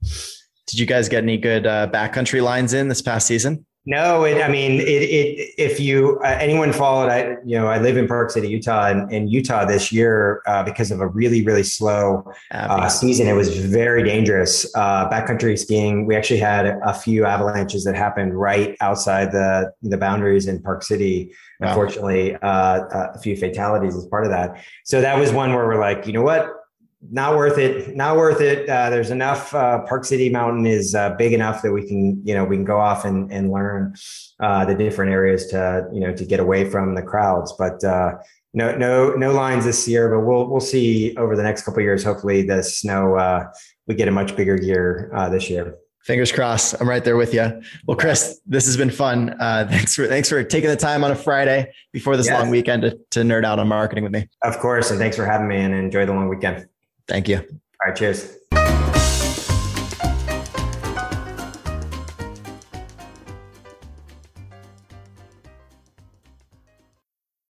Did 0.72 0.80
you 0.80 0.86
guys 0.86 1.06
get 1.06 1.22
any 1.22 1.36
good 1.36 1.66
uh, 1.66 1.86
backcountry 1.88 2.42
lines 2.42 2.72
in 2.72 2.88
this 2.88 3.02
past 3.02 3.26
season? 3.26 3.66
No, 3.84 4.24
it, 4.24 4.42
I 4.42 4.48
mean, 4.48 4.80
it, 4.80 4.84
it, 4.86 5.54
if 5.58 5.78
you 5.78 6.18
uh, 6.24 6.38
anyone 6.40 6.72
followed, 6.72 7.10
I 7.10 7.36
you 7.44 7.58
know, 7.58 7.66
I 7.66 7.78
live 7.78 7.98
in 7.98 8.08
Park 8.08 8.30
City, 8.30 8.48
Utah, 8.48 8.86
and 8.86 9.12
in 9.12 9.28
Utah 9.28 9.66
this 9.66 9.92
year 9.92 10.40
uh, 10.46 10.62
because 10.62 10.90
of 10.90 11.00
a 11.00 11.06
really 11.08 11.44
really 11.44 11.62
slow 11.62 12.32
uh, 12.52 12.88
season, 12.88 13.26
it 13.26 13.34
was 13.34 13.54
very 13.58 14.02
dangerous. 14.02 14.64
Uh, 14.74 15.10
backcountry 15.10 15.58
skiing, 15.58 16.06
we 16.06 16.16
actually 16.16 16.40
had 16.40 16.64
a 16.66 16.94
few 16.94 17.26
avalanches 17.26 17.84
that 17.84 17.94
happened 17.94 18.32
right 18.32 18.78
outside 18.80 19.30
the 19.30 19.70
the 19.82 19.98
boundaries 19.98 20.46
in 20.46 20.62
Park 20.62 20.82
City. 20.84 21.30
Wow. 21.60 21.68
Unfortunately, 21.68 22.34
uh, 22.36 23.10
a 23.14 23.18
few 23.18 23.36
fatalities 23.36 23.94
as 23.94 24.06
part 24.06 24.24
of 24.24 24.30
that. 24.30 24.64
So 24.84 25.02
that 25.02 25.18
was 25.18 25.32
one 25.32 25.52
where 25.52 25.66
we're 25.66 25.80
like, 25.80 26.06
you 26.06 26.14
know 26.14 26.22
what, 26.22 26.61
not 27.10 27.36
worth 27.36 27.58
it. 27.58 27.96
Not 27.96 28.16
worth 28.16 28.40
it. 28.40 28.68
Uh, 28.68 28.90
there's 28.90 29.10
enough. 29.10 29.52
Uh, 29.54 29.80
Park 29.80 30.04
City 30.04 30.30
Mountain 30.30 30.66
is 30.66 30.94
uh, 30.94 31.10
big 31.18 31.32
enough 31.32 31.62
that 31.62 31.72
we 31.72 31.86
can, 31.86 32.24
you 32.24 32.34
know, 32.34 32.44
we 32.44 32.56
can 32.56 32.64
go 32.64 32.78
off 32.78 33.04
and, 33.04 33.32
and 33.32 33.50
learn 33.50 33.94
uh, 34.40 34.64
the 34.64 34.74
different 34.74 35.10
areas 35.10 35.46
to, 35.48 35.88
you 35.92 36.00
know, 36.00 36.14
to 36.14 36.24
get 36.24 36.38
away 36.38 36.68
from 36.68 36.94
the 36.94 37.02
crowds. 37.02 37.52
But 37.58 37.82
uh, 37.82 38.18
no, 38.54 38.76
no, 38.76 39.14
no 39.14 39.32
lines 39.32 39.64
this 39.64 39.88
year. 39.88 40.14
But 40.14 40.26
we'll 40.26 40.48
we'll 40.48 40.60
see 40.60 41.16
over 41.16 41.34
the 41.36 41.42
next 41.42 41.64
couple 41.64 41.82
years. 41.82 42.04
Hopefully, 42.04 42.42
the 42.42 42.62
snow 42.62 43.16
uh, 43.16 43.48
we 43.86 43.94
get 43.94 44.06
a 44.06 44.12
much 44.12 44.36
bigger 44.36 44.56
year 44.56 45.10
this 45.30 45.50
year. 45.50 45.74
Fingers 46.04 46.32
crossed. 46.32 46.74
I'm 46.80 46.88
right 46.88 47.04
there 47.04 47.16
with 47.16 47.32
you. 47.32 47.62
Well, 47.86 47.96
Chris, 47.96 48.40
this 48.44 48.66
has 48.66 48.76
been 48.76 48.90
fun. 48.90 49.36
thanks 49.40 49.94
for 49.94 50.06
thanks 50.06 50.28
for 50.28 50.42
taking 50.44 50.70
the 50.70 50.76
time 50.76 51.02
on 51.02 51.10
a 51.10 51.16
Friday 51.16 51.72
before 51.92 52.16
this 52.16 52.26
yes. 52.26 52.40
long 52.40 52.50
weekend 52.50 52.82
to, 52.82 52.98
to 53.10 53.20
nerd 53.20 53.44
out 53.44 53.58
on 53.58 53.66
marketing 53.66 54.04
with 54.04 54.12
me. 54.12 54.28
Of 54.42 54.58
course, 54.58 54.90
and 54.90 55.00
thanks 55.00 55.16
for 55.16 55.24
having 55.24 55.48
me. 55.48 55.56
And 55.56 55.74
enjoy 55.74 56.06
the 56.06 56.12
long 56.12 56.28
weekend. 56.28 56.68
Thank 57.08 57.28
you. 57.28 57.38
All 57.38 57.88
right. 57.88 57.96
Cheers. 57.96 58.38